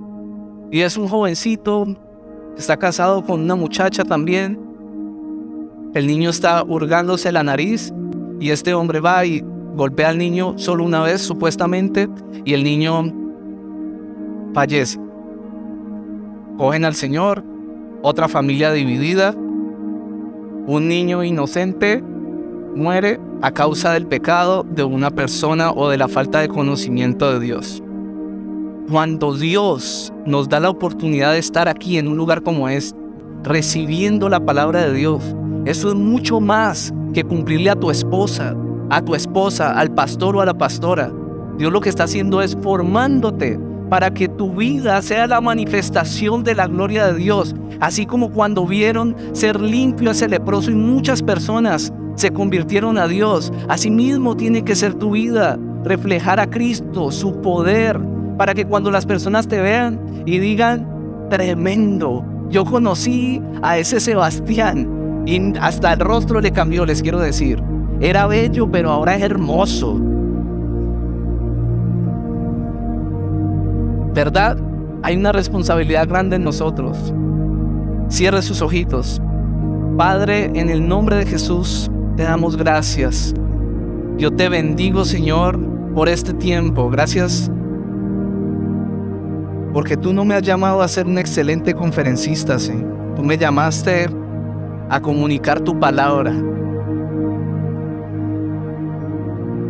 y 0.70 0.80
es 0.80 0.96
un 0.96 1.08
jovencito, 1.08 1.86
está 2.56 2.76
casado 2.76 3.24
con 3.24 3.40
una 3.40 3.54
muchacha 3.54 4.04
también. 4.04 4.58
El 5.94 6.06
niño 6.06 6.30
está 6.30 6.62
hurgándose 6.62 7.32
la 7.32 7.42
nariz 7.42 7.92
y 8.38 8.50
este 8.50 8.74
hombre 8.74 9.00
va 9.00 9.24
y 9.26 9.42
golpea 9.74 10.10
al 10.10 10.18
niño 10.18 10.54
solo 10.56 10.84
una 10.84 11.02
vez, 11.02 11.20
supuestamente, 11.20 12.08
y 12.44 12.54
el 12.54 12.62
niño 12.62 13.12
fallece. 14.54 15.00
Cogen 16.56 16.84
al 16.84 16.94
Señor, 16.94 17.42
otra 18.02 18.28
familia 18.28 18.72
dividida, 18.72 19.34
un 20.66 20.86
niño 20.88 21.24
inocente 21.24 22.02
muere 22.76 23.18
a 23.42 23.50
causa 23.50 23.92
del 23.92 24.06
pecado 24.06 24.62
de 24.62 24.84
una 24.84 25.10
persona 25.10 25.72
o 25.72 25.88
de 25.88 25.96
la 25.96 26.06
falta 26.06 26.40
de 26.40 26.48
conocimiento 26.48 27.32
de 27.32 27.40
Dios. 27.40 27.82
Cuando 28.90 29.34
Dios 29.34 30.12
nos 30.26 30.48
da 30.48 30.58
la 30.58 30.68
oportunidad 30.68 31.34
de 31.34 31.38
estar 31.38 31.68
aquí 31.68 31.96
en 31.96 32.08
un 32.08 32.16
lugar 32.16 32.42
como 32.42 32.68
este, 32.68 32.98
recibiendo 33.44 34.28
la 34.28 34.44
palabra 34.44 34.84
de 34.84 34.92
Dios, 34.92 35.22
eso 35.64 35.90
es 35.90 35.94
mucho 35.94 36.40
más 36.40 36.92
que 37.14 37.22
cumplirle 37.22 37.70
a 37.70 37.76
tu 37.76 37.92
esposa, 37.92 38.56
a 38.90 39.00
tu 39.00 39.14
esposa, 39.14 39.78
al 39.78 39.94
pastor 39.94 40.34
o 40.34 40.40
a 40.40 40.46
la 40.46 40.58
pastora. 40.58 41.12
Dios 41.56 41.70
lo 41.72 41.80
que 41.80 41.88
está 41.88 42.02
haciendo 42.02 42.42
es 42.42 42.58
formándote 42.60 43.60
para 43.88 44.12
que 44.12 44.26
tu 44.26 44.56
vida 44.56 45.00
sea 45.02 45.28
la 45.28 45.40
manifestación 45.40 46.42
de 46.42 46.56
la 46.56 46.66
gloria 46.66 47.12
de 47.12 47.14
Dios. 47.14 47.54
Así 47.78 48.06
como 48.06 48.32
cuando 48.32 48.66
vieron 48.66 49.14
ser 49.30 49.60
limpio 49.60 50.10
ese 50.10 50.28
leproso 50.28 50.72
y 50.72 50.74
muchas 50.74 51.22
personas 51.22 51.92
se 52.16 52.32
convirtieron 52.32 52.98
a 52.98 53.06
Dios. 53.06 53.52
Asimismo 53.68 54.36
tiene 54.36 54.64
que 54.64 54.74
ser 54.74 54.94
tu 54.94 55.12
vida, 55.12 55.60
reflejar 55.84 56.40
a 56.40 56.50
Cristo, 56.50 57.12
su 57.12 57.40
poder, 57.40 58.09
para 58.40 58.54
que 58.54 58.64
cuando 58.64 58.90
las 58.90 59.04
personas 59.04 59.48
te 59.48 59.60
vean 59.60 60.00
y 60.24 60.38
digan, 60.38 61.28
tremendo, 61.28 62.24
yo 62.48 62.64
conocí 62.64 63.38
a 63.60 63.76
ese 63.76 64.00
Sebastián 64.00 65.22
y 65.26 65.58
hasta 65.58 65.92
el 65.92 66.00
rostro 66.00 66.40
le 66.40 66.50
cambió, 66.50 66.86
les 66.86 67.02
quiero 67.02 67.20
decir. 67.20 67.62
Era 68.00 68.26
bello, 68.26 68.70
pero 68.70 68.92
ahora 68.92 69.14
es 69.14 69.22
hermoso. 69.22 70.00
¿Verdad? 74.14 74.56
Hay 75.02 75.18
una 75.18 75.32
responsabilidad 75.32 76.08
grande 76.08 76.36
en 76.36 76.44
nosotros. 76.44 77.12
Cierre 78.08 78.40
sus 78.40 78.62
ojitos. 78.62 79.20
Padre, 79.98 80.50
en 80.54 80.70
el 80.70 80.88
nombre 80.88 81.16
de 81.16 81.26
Jesús, 81.26 81.90
te 82.16 82.22
damos 82.22 82.56
gracias. 82.56 83.34
Yo 84.16 84.30
te 84.30 84.48
bendigo, 84.48 85.04
Señor, 85.04 85.60
por 85.94 86.08
este 86.08 86.32
tiempo. 86.32 86.88
Gracias 86.88 87.50
porque 89.72 89.96
tú 89.96 90.12
no 90.12 90.24
me 90.24 90.34
has 90.34 90.42
llamado 90.42 90.82
a 90.82 90.88
ser 90.88 91.06
un 91.06 91.18
excelente 91.18 91.74
conferencista, 91.74 92.58
Señor. 92.58 93.14
Tú 93.16 93.22
me 93.22 93.38
llamaste 93.38 94.08
a 94.88 95.00
comunicar 95.00 95.60
tu 95.60 95.78
palabra. 95.78 96.34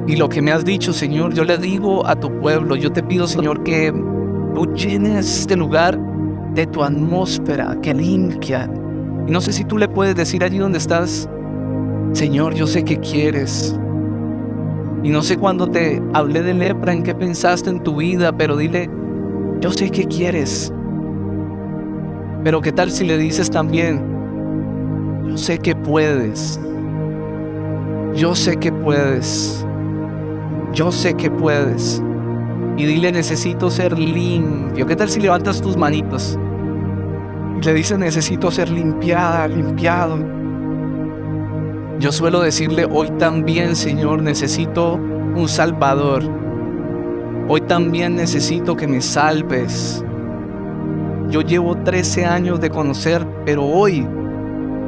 Y 0.07 0.17
lo 0.17 0.29
que 0.29 0.43
me 0.43 0.51
has 0.51 0.65
dicho, 0.65 0.93
Señor, 0.93 1.35
yo 1.35 1.45
le 1.45 1.59
digo 1.59 2.07
a 2.07 2.17
tu 2.17 2.41
pueblo, 2.41 2.75
yo 2.77 2.91
te 2.91 3.03
pido, 3.03 3.27
Señor, 3.27 3.63
que 3.63 3.93
tú 4.55 4.67
llenes 4.75 5.41
este 5.41 5.57
lugar 5.57 5.99
de 6.55 6.67
tu 6.67 6.83
atmósfera 6.83 7.77
que 7.83 7.95
limpia. 7.95 8.69
Y 9.29 9.31
no 9.31 9.41
sé 9.41 9.53
si 9.53 9.65
tú 9.65 9.79
le 9.79 9.89
puedes 9.89 10.17
decir 10.17 10.43
allí 10.43 10.59
donde 10.59 10.79
estás, 10.79 11.29
Señor, 12.13 12.55
yo 12.55 12.67
sé 12.67 12.85
que 12.85 12.99
quieres. 12.99 13.79
Y 15.03 15.11
no 15.11 15.23
sé 15.23 15.37
cuándo 15.37 15.69
te 15.69 16.03
hablé 16.13 16.43
de 16.43 16.55
lepra, 16.55 16.93
en 16.93 17.03
qué 17.03 17.15
pensaste 17.15 17.71
en 17.71 17.83
tu 17.83 17.97
vida, 17.97 18.33
pero 18.33 18.57
dile, 18.57 18.91
yo 19.61 19.71
sé 19.73 19.91
que 19.91 20.05
quieres. 20.05 20.73
Pero 22.43 22.61
qué 22.61 22.73
tal 22.73 22.91
si 22.91 23.05
le 23.05 23.19
dices 23.19 23.51
también, 23.51 24.03
yo 25.29 25.37
sé 25.37 25.59
que 25.59 25.77
puedes. 25.77 26.59
Yo 28.15 28.35
sé 28.35 28.57
que 28.57 28.73
puedes. 28.73 29.65
Yo 30.73 30.91
sé 30.91 31.15
que 31.15 31.31
puedes. 31.31 32.03
Y 32.77 32.87
dile, 32.87 33.13
necesito 33.13 33.71
ser 33.71 33.99
limpio. 33.99 34.87
¿Qué 34.87 34.97
tal 34.97 35.09
si 35.11 35.21
levantas 35.21 35.61
tus 35.61 35.77
manitos? 35.77 36.39
Le 37.63 37.75
dices, 37.75 37.99
necesito 37.99 38.51
ser 38.51 38.71
limpiada, 38.71 39.47
limpiado. 39.47 40.19
Yo 41.99 42.11
suelo 42.11 42.41
decirle, 42.41 42.87
hoy 42.91 43.11
también, 43.19 43.77
Señor, 43.77 44.23
necesito 44.23 44.95
un 44.95 45.47
Salvador. 45.47 46.23
Hoy 47.53 47.63
también 47.63 48.15
necesito 48.15 48.77
que 48.77 48.87
me 48.87 49.01
salves. 49.01 50.05
Yo 51.31 51.41
llevo 51.41 51.77
13 51.77 52.25
años 52.25 52.61
de 52.61 52.71
conocer, 52.71 53.27
pero 53.45 53.67
hoy 53.67 54.07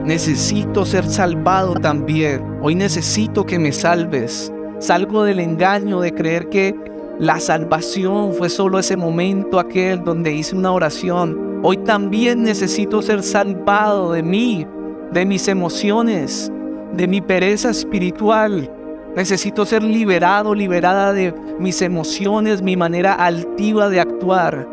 necesito 0.05 0.87
ser 0.87 1.05
salvado 1.05 1.75
también. 1.75 2.41
Hoy 2.63 2.77
necesito 2.77 3.45
que 3.45 3.59
me 3.59 3.73
salves. 3.73 4.53
Salgo 4.79 5.25
del 5.25 5.41
engaño 5.41 6.01
de 6.03 6.15
creer 6.15 6.51
que 6.51 6.73
la 7.19 7.41
salvación 7.41 8.33
fue 8.33 8.49
solo 8.49 8.79
ese 8.79 8.97
momento 8.97 9.59
aquel 9.59 10.05
donde 10.05 10.33
hice 10.33 10.55
una 10.55 10.71
oración. 10.71 11.59
Hoy 11.65 11.79
también 11.79 12.45
necesito 12.45 13.03
ser 13.03 13.25
salvado 13.25 14.13
de 14.13 14.23
mí, 14.23 14.69
de 15.11 15.27
mis 15.27 15.49
emociones, 15.49 16.49
de 16.93 17.09
mi 17.09 17.21
pereza 17.21 17.71
espiritual. 17.71 18.71
Necesito 19.17 19.67
ser 19.67 19.83
liberado, 19.83 20.55
liberada 20.55 21.13
de 21.13 21.35
mis 21.59 21.83
emociones, 21.83 22.63
mi 22.63 22.77
manera 22.77 23.13
altiva 23.13 23.91
de 23.91 24.01
actuar. 24.01 24.67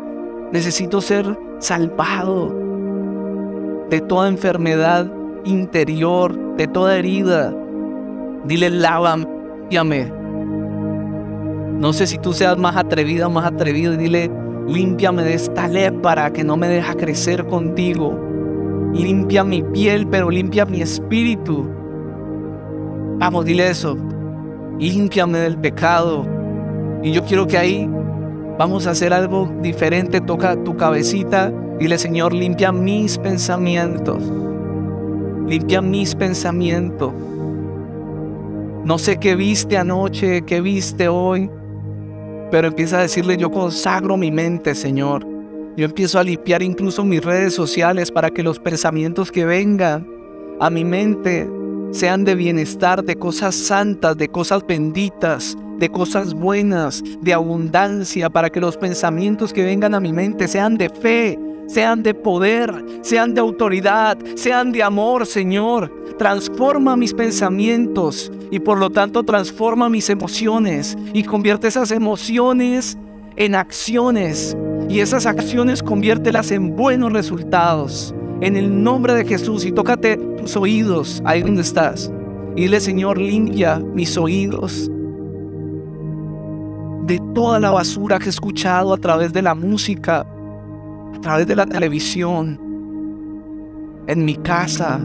Necesito 0.50 1.00
ser 1.02 1.38
salvado 1.58 2.54
de 3.90 4.00
toda 4.00 4.28
enfermedad 4.28 5.12
interior, 5.44 6.56
de 6.56 6.66
toda 6.66 6.96
herida. 6.96 7.54
Dile, 8.44 8.70
lávame. 8.70 10.10
No 11.78 11.92
sé 11.92 12.06
si 12.06 12.18
tú 12.18 12.32
seas 12.32 12.56
más 12.56 12.76
atrevida 12.76 13.26
o 13.26 13.30
más 13.30 13.44
atrevido 13.46 13.96
dile, 13.96 14.30
límpiame 14.66 15.22
de 15.22 15.34
esta 15.34 15.68
lepra 15.68 16.32
que 16.32 16.44
no 16.44 16.56
me 16.56 16.68
deja 16.68 16.94
crecer 16.94 17.46
contigo. 17.46 18.18
Limpia 18.94 19.44
mi 19.44 19.62
piel, 19.62 20.06
pero 20.06 20.30
limpia 20.30 20.64
mi 20.64 20.80
espíritu. 20.80 21.68
Vamos, 23.18 23.44
dile 23.44 23.68
eso. 23.68 23.96
Límpiame 24.80 25.38
del 25.38 25.58
pecado. 25.58 26.26
Y 27.02 27.12
yo 27.12 27.24
quiero 27.24 27.46
que 27.46 27.58
ahí 27.58 27.88
vamos 28.58 28.86
a 28.86 28.90
hacer 28.90 29.12
algo 29.12 29.52
diferente. 29.62 30.20
Toca 30.20 30.56
tu 30.64 30.76
cabecita. 30.76 31.52
Dile, 31.78 31.98
Señor, 31.98 32.32
limpia 32.32 32.72
mis 32.72 33.18
pensamientos. 33.18 34.22
Limpia 35.46 35.82
mis 35.82 36.14
pensamientos. 36.14 37.12
No 38.84 38.98
sé 38.98 39.18
qué 39.18 39.36
viste 39.36 39.76
anoche, 39.76 40.42
qué 40.42 40.62
viste 40.62 41.08
hoy, 41.08 41.50
pero 42.50 42.68
empieza 42.68 42.98
a 42.98 43.02
decirle, 43.02 43.36
yo 43.36 43.50
consagro 43.50 44.16
mi 44.16 44.30
mente, 44.30 44.74
Señor. 44.74 45.26
Yo 45.76 45.84
empiezo 45.84 46.18
a 46.18 46.24
limpiar 46.24 46.62
incluso 46.62 47.04
mis 47.04 47.22
redes 47.22 47.54
sociales 47.54 48.10
para 48.10 48.30
que 48.30 48.42
los 48.42 48.58
pensamientos 48.58 49.30
que 49.30 49.44
vengan 49.44 50.08
a 50.60 50.70
mi 50.70 50.84
mente 50.84 51.48
sean 51.92 52.24
de 52.24 52.34
bienestar, 52.34 53.04
de 53.04 53.16
cosas 53.16 53.54
santas, 53.54 54.16
de 54.16 54.28
cosas 54.28 54.66
benditas, 54.66 55.56
de 55.78 55.88
cosas 55.88 56.34
buenas, 56.34 57.02
de 57.20 57.32
abundancia, 57.32 58.30
para 58.30 58.50
que 58.50 58.60
los 58.60 58.76
pensamientos 58.76 59.52
que 59.52 59.64
vengan 59.64 59.94
a 59.94 60.00
mi 60.00 60.12
mente 60.12 60.46
sean 60.46 60.76
de 60.76 60.90
fe, 60.90 61.38
sean 61.66 62.02
de 62.02 62.14
poder, 62.14 62.84
sean 63.02 63.34
de 63.34 63.40
autoridad, 63.40 64.18
sean 64.34 64.72
de 64.72 64.82
amor, 64.82 65.26
Señor. 65.26 65.92
Transforma 66.18 66.96
mis 66.96 67.14
pensamientos 67.14 68.30
y 68.50 68.58
por 68.60 68.78
lo 68.78 68.90
tanto 68.90 69.22
transforma 69.22 69.88
mis 69.88 70.10
emociones 70.10 70.96
y 71.14 71.22
convierte 71.22 71.68
esas 71.68 71.90
emociones 71.92 72.98
en 73.36 73.54
acciones 73.54 74.56
y 74.88 75.00
esas 75.00 75.24
acciones 75.24 75.82
conviértelas 75.82 76.50
en 76.50 76.76
buenos 76.76 77.12
resultados. 77.12 78.14
En 78.40 78.56
el 78.56 78.82
nombre 78.82 79.14
de 79.14 79.24
Jesús 79.24 79.64
y 79.66 79.72
tócate 79.72 80.16
tus 80.16 80.56
oídos 80.56 81.22
ahí 81.24 81.42
donde 81.42 81.62
estás. 81.62 82.10
Y 82.56 82.62
dile, 82.62 82.80
Señor, 82.80 83.18
limpia 83.18 83.78
mis 83.78 84.16
oídos 84.16 84.90
de 87.06 87.20
toda 87.34 87.58
la 87.58 87.70
basura 87.70 88.18
que 88.18 88.26
he 88.26 88.28
escuchado 88.28 88.92
a 88.94 88.96
través 88.96 89.32
de 89.32 89.42
la 89.42 89.54
música, 89.54 90.20
a 90.20 91.20
través 91.20 91.46
de 91.46 91.56
la 91.56 91.66
televisión, 91.66 92.58
en 94.06 94.24
mi 94.24 94.36
casa. 94.36 95.00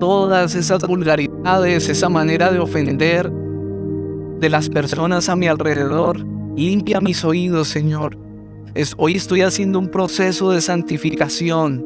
Todas 0.00 0.54
esas 0.54 0.86
vulgaridades, 0.86 1.88
esa 1.88 2.08
manera 2.08 2.50
de 2.50 2.58
ofender 2.58 3.30
de 4.40 4.48
las 4.48 4.68
personas 4.68 5.28
a 5.28 5.36
mi 5.36 5.46
alrededor. 5.46 6.24
Limpia 6.56 7.00
mis 7.00 7.24
oídos, 7.24 7.68
Señor. 7.68 8.27
Hoy 8.96 9.16
estoy 9.16 9.42
haciendo 9.42 9.78
un 9.78 9.88
proceso 9.88 10.50
de 10.50 10.60
santificación. 10.60 11.84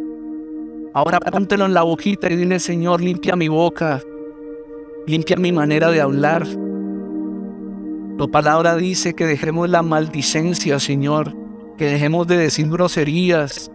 Ahora 0.95 1.20
póntelo 1.20 1.66
en 1.66 1.74
la 1.74 1.82
boquita 1.82 2.30
y 2.30 2.36
dile, 2.36 2.59
Señor, 2.59 3.01
limpia 3.01 3.36
mi 3.36 3.49
boca. 3.49 4.03
Limpia 5.07 5.36
mi 5.36 5.53
manera 5.53 5.90
de 5.90 6.01
hablar. 6.01 6.47
Tu 8.18 8.30
palabra 8.30 8.76
dice 8.76 9.14
que 9.14 9.26
dejemos 9.26 9.68
la 9.68 9.82
maldicencia, 9.82 10.78
Señor 10.78 11.43
que 11.76 11.86
dejemos 11.86 12.26
de 12.26 12.36
decir 12.36 12.68
groserías. 12.68 13.70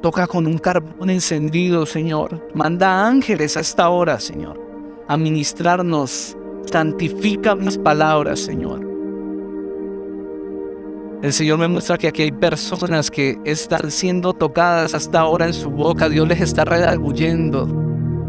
Toca 0.00 0.26
con 0.26 0.46
un 0.46 0.58
carbón 0.58 1.10
encendido, 1.10 1.86
Señor. 1.86 2.48
Manda 2.54 3.06
ángeles 3.06 3.56
a 3.56 3.60
esta 3.60 3.88
hora, 3.88 4.18
Señor, 4.18 4.60
a 5.08 5.16
ministrarnos. 5.16 6.36
Santifica 6.70 7.54
mis 7.54 7.78
palabras, 7.78 8.40
Señor. 8.40 8.91
El 11.22 11.32
Señor 11.32 11.58
me 11.58 11.68
muestra 11.68 11.96
que 11.96 12.08
aquí 12.08 12.22
hay 12.22 12.32
personas 12.32 13.08
que 13.08 13.38
están 13.44 13.92
siendo 13.92 14.32
tocadas 14.32 14.92
hasta 14.92 15.20
ahora 15.20 15.46
en 15.46 15.54
su 15.54 15.70
boca. 15.70 16.08
Dios 16.08 16.26
les 16.26 16.40
está 16.40 16.64
redarguyendo. 16.64 17.68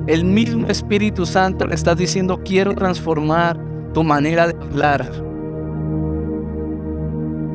El 0.05 0.23
mismo 0.25 0.67
Espíritu 0.67 1.25
Santo 1.25 1.65
le 1.65 1.73
está 1.73 1.95
diciendo, 1.95 2.39
quiero 2.45 2.75
transformar 2.75 3.59
tu 3.95 4.03
manera 4.03 4.45
de 4.45 4.53
hablar. 4.61 5.11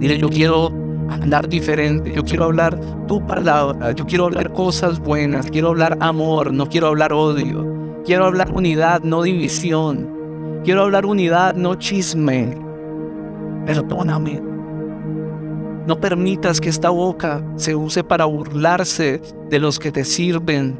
Dile, 0.00 0.18
yo 0.18 0.28
quiero 0.28 0.72
hablar 1.08 1.48
diferente, 1.48 2.12
yo 2.12 2.24
quiero 2.24 2.46
hablar 2.46 2.80
tu 3.06 3.24
palabra, 3.24 3.92
yo 3.92 4.06
quiero 4.06 4.24
hablar 4.24 4.52
cosas 4.52 4.98
buenas, 4.98 5.48
quiero 5.52 5.68
hablar 5.68 5.96
amor, 6.00 6.52
no 6.52 6.68
quiero 6.68 6.88
hablar 6.88 7.12
odio, 7.12 8.02
quiero 8.04 8.26
hablar 8.26 8.50
unidad, 8.52 9.02
no 9.02 9.22
división, 9.22 10.60
quiero 10.64 10.82
hablar 10.82 11.06
unidad, 11.06 11.54
no 11.54 11.76
chisme. 11.76 12.58
Perdóname. 13.66 14.47
No 15.88 15.98
permitas 15.98 16.60
que 16.60 16.68
esta 16.68 16.90
boca 16.90 17.42
se 17.56 17.74
use 17.74 18.04
para 18.04 18.26
burlarse 18.26 19.22
de 19.48 19.58
los 19.58 19.78
que 19.78 19.90
te 19.90 20.04
sirven, 20.04 20.78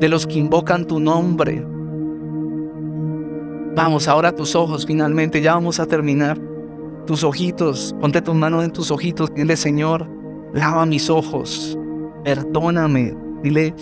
de 0.00 0.08
los 0.08 0.26
que 0.26 0.40
invocan 0.40 0.84
tu 0.84 0.98
nombre. 0.98 1.64
Vamos, 3.76 4.08
ahora 4.08 4.34
tus 4.34 4.56
ojos 4.56 4.84
finalmente, 4.84 5.40
ya 5.40 5.54
vamos 5.54 5.78
a 5.78 5.86
terminar 5.86 6.40
tus 7.06 7.22
ojitos, 7.22 7.94
ponte 8.00 8.20
tus 8.20 8.34
manos 8.34 8.64
en 8.64 8.72
tus 8.72 8.90
ojitos, 8.90 9.32
dile 9.32 9.56
Señor, 9.56 10.08
lava 10.52 10.86
mis 10.86 11.08
ojos, 11.08 11.78
perdóname, 12.24 13.16
dile, 13.44 13.72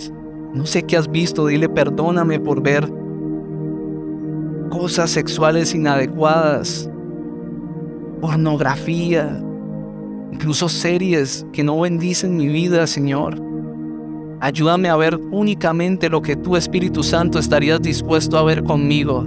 no 0.52 0.66
sé 0.66 0.82
qué 0.82 0.98
has 0.98 1.10
visto, 1.10 1.46
dile 1.46 1.70
perdóname 1.70 2.38
por 2.38 2.62
ver 2.62 2.86
cosas 4.68 5.08
sexuales 5.08 5.74
inadecuadas, 5.74 6.90
pornografía, 8.20 9.42
incluso 10.32 10.68
series 10.68 11.46
que 11.52 11.62
no 11.62 11.78
bendicen 11.80 12.36
mi 12.36 12.48
vida, 12.48 12.86
Señor. 12.86 13.40
Ayúdame 14.40 14.88
a 14.88 14.96
ver 14.96 15.16
únicamente 15.30 16.08
lo 16.08 16.22
que 16.22 16.34
tu 16.34 16.56
Espíritu 16.56 17.02
Santo 17.02 17.38
estarías 17.38 17.82
dispuesto 17.82 18.38
a 18.38 18.42
ver 18.42 18.64
conmigo. 18.64 19.24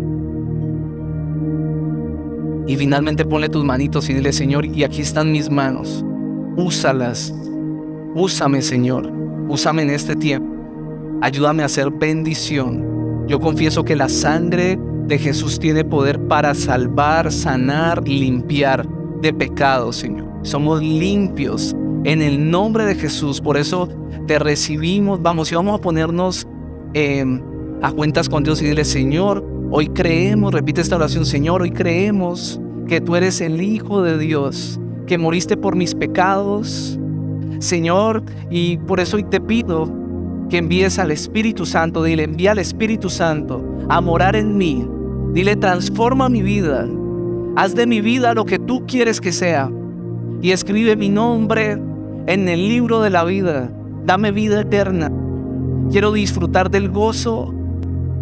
Y 2.66 2.76
finalmente 2.78 3.26
ponle 3.26 3.50
tus 3.50 3.64
manitos 3.64 4.10
y 4.10 4.14
dile, 4.14 4.34
Señor, 4.34 4.66
y 4.66 4.84
aquí 4.84 5.02
están 5.02 5.32
mis 5.32 5.50
manos. 5.50 6.04
Úsalas. 6.56 7.34
Úsame, 8.16 8.62
Señor. 8.62 9.12
Úsame 9.50 9.84
en 9.84 9.92
este 9.92 10.16
tiempo. 10.16 10.52
Ayúdame 11.22 11.62
a 11.62 11.68
hacer 11.68 11.92
bendición. 11.92 13.26
Yo 13.28 13.40
confieso 13.40 13.84
que 13.84 13.96
la 13.96 14.10
sangre 14.10 14.80
de 15.08 15.18
Jesús 15.20 15.60
tiene 15.60 15.84
poder 15.84 16.20
para 16.28 16.56
salvar, 16.56 17.32
sanar, 17.32 18.08
limpiar 18.08 18.88
de 19.22 19.34
pecado, 19.34 19.94
Señor. 19.94 20.33
Somos 20.44 20.82
limpios 20.82 21.76
en 22.04 22.22
el 22.22 22.50
nombre 22.50 22.86
de 22.86 22.96
Jesús. 22.96 23.42
Por 23.42 23.58
eso 23.58 23.90
te 24.28 24.40
recibimos. 24.40 25.22
Vamos, 25.22 25.52
y 25.52 25.56
vamos 25.56 25.80
a 25.80 25.82
ponernos 25.82 26.48
em, 26.94 27.42
a 27.82 27.92
cuentas 27.92 28.30
con 28.30 28.44
Dios 28.44 28.62
y 28.62 28.66
dile, 28.66 28.86
Señor, 28.86 29.44
Hoy 29.76 29.88
creemos, 29.88 30.54
repite 30.54 30.82
esta 30.82 30.98
oración, 30.98 31.26
Señor, 31.26 31.64
hoy 31.64 31.72
creemos 31.72 32.62
que 32.88 33.02
tú 33.02 33.16
eres 33.16 33.42
el 33.42 33.60
Hijo 33.60 34.04
de 34.04 34.20
Dios, 34.20 34.80
que 35.08 35.18
moriste 35.18 35.58
por 35.58 35.76
mis 35.76 35.96
pecados, 35.96 37.00
Señor, 37.58 38.22
y 38.52 38.78
por 38.78 39.00
eso 39.00 39.18
hoy 39.18 39.24
te 39.24 39.42
pido 39.42 39.92
que 40.48 40.60
envíes 40.60 41.00
al 41.00 41.10
Espíritu 41.10 41.66
Santo, 41.66 42.04
dile, 42.04 42.22
envía 42.22 42.52
al 42.52 42.60
Espíritu 42.60 43.10
Santo 43.10 43.66
a 43.90 44.00
morar 44.00 44.36
en 44.36 44.58
mí, 44.58 44.88
dile, 45.34 45.56
transforma 45.56 46.30
mi 46.30 46.44
vida, 46.44 46.88
haz 47.56 47.74
de 47.74 47.88
mi 47.88 48.00
vida 48.00 48.36
lo 48.36 48.46
que 48.46 48.60
tú 48.60 48.86
quieres 48.86 49.20
que 49.20 49.32
sea, 49.32 49.72
y 50.44 50.52
escribe 50.52 50.98
mi 50.98 51.08
nombre 51.08 51.80
en 52.28 52.50
el 52.50 52.68
libro 52.68 53.02
de 53.02 53.10
la 53.10 53.24
vida, 53.24 53.72
dame 54.06 54.32
vida 54.32 54.60
eterna, 54.60 55.10
quiero 55.90 56.12
disfrutar 56.12 56.70
del 56.70 56.90
gozo 56.90 57.54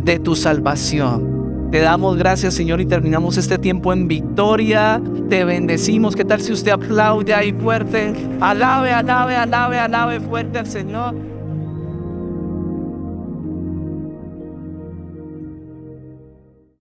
de 0.04 0.20
tu 0.20 0.36
salvación. 0.36 1.70
Te 1.72 1.80
damos 1.80 2.18
gracias, 2.18 2.54
Señor, 2.54 2.80
y 2.80 2.86
terminamos 2.86 3.38
este 3.38 3.58
tiempo 3.58 3.92
en 3.92 4.08
victoria. 4.08 5.02
Te 5.30 5.46
bendecimos. 5.46 6.18
¿Qué 6.18 6.26
tal 6.26 6.42
si 6.42 6.52
usted 6.52 6.72
aplaude 6.72 7.34
ahí 7.34 7.54
fuerte? 7.54 8.14
Alabe, 8.42 8.92
alabe, 8.92 9.38
alabe, 9.38 9.80
alabe 9.80 10.20
fuerte 10.20 10.60
al 10.60 10.68
Señor. 10.68 11.16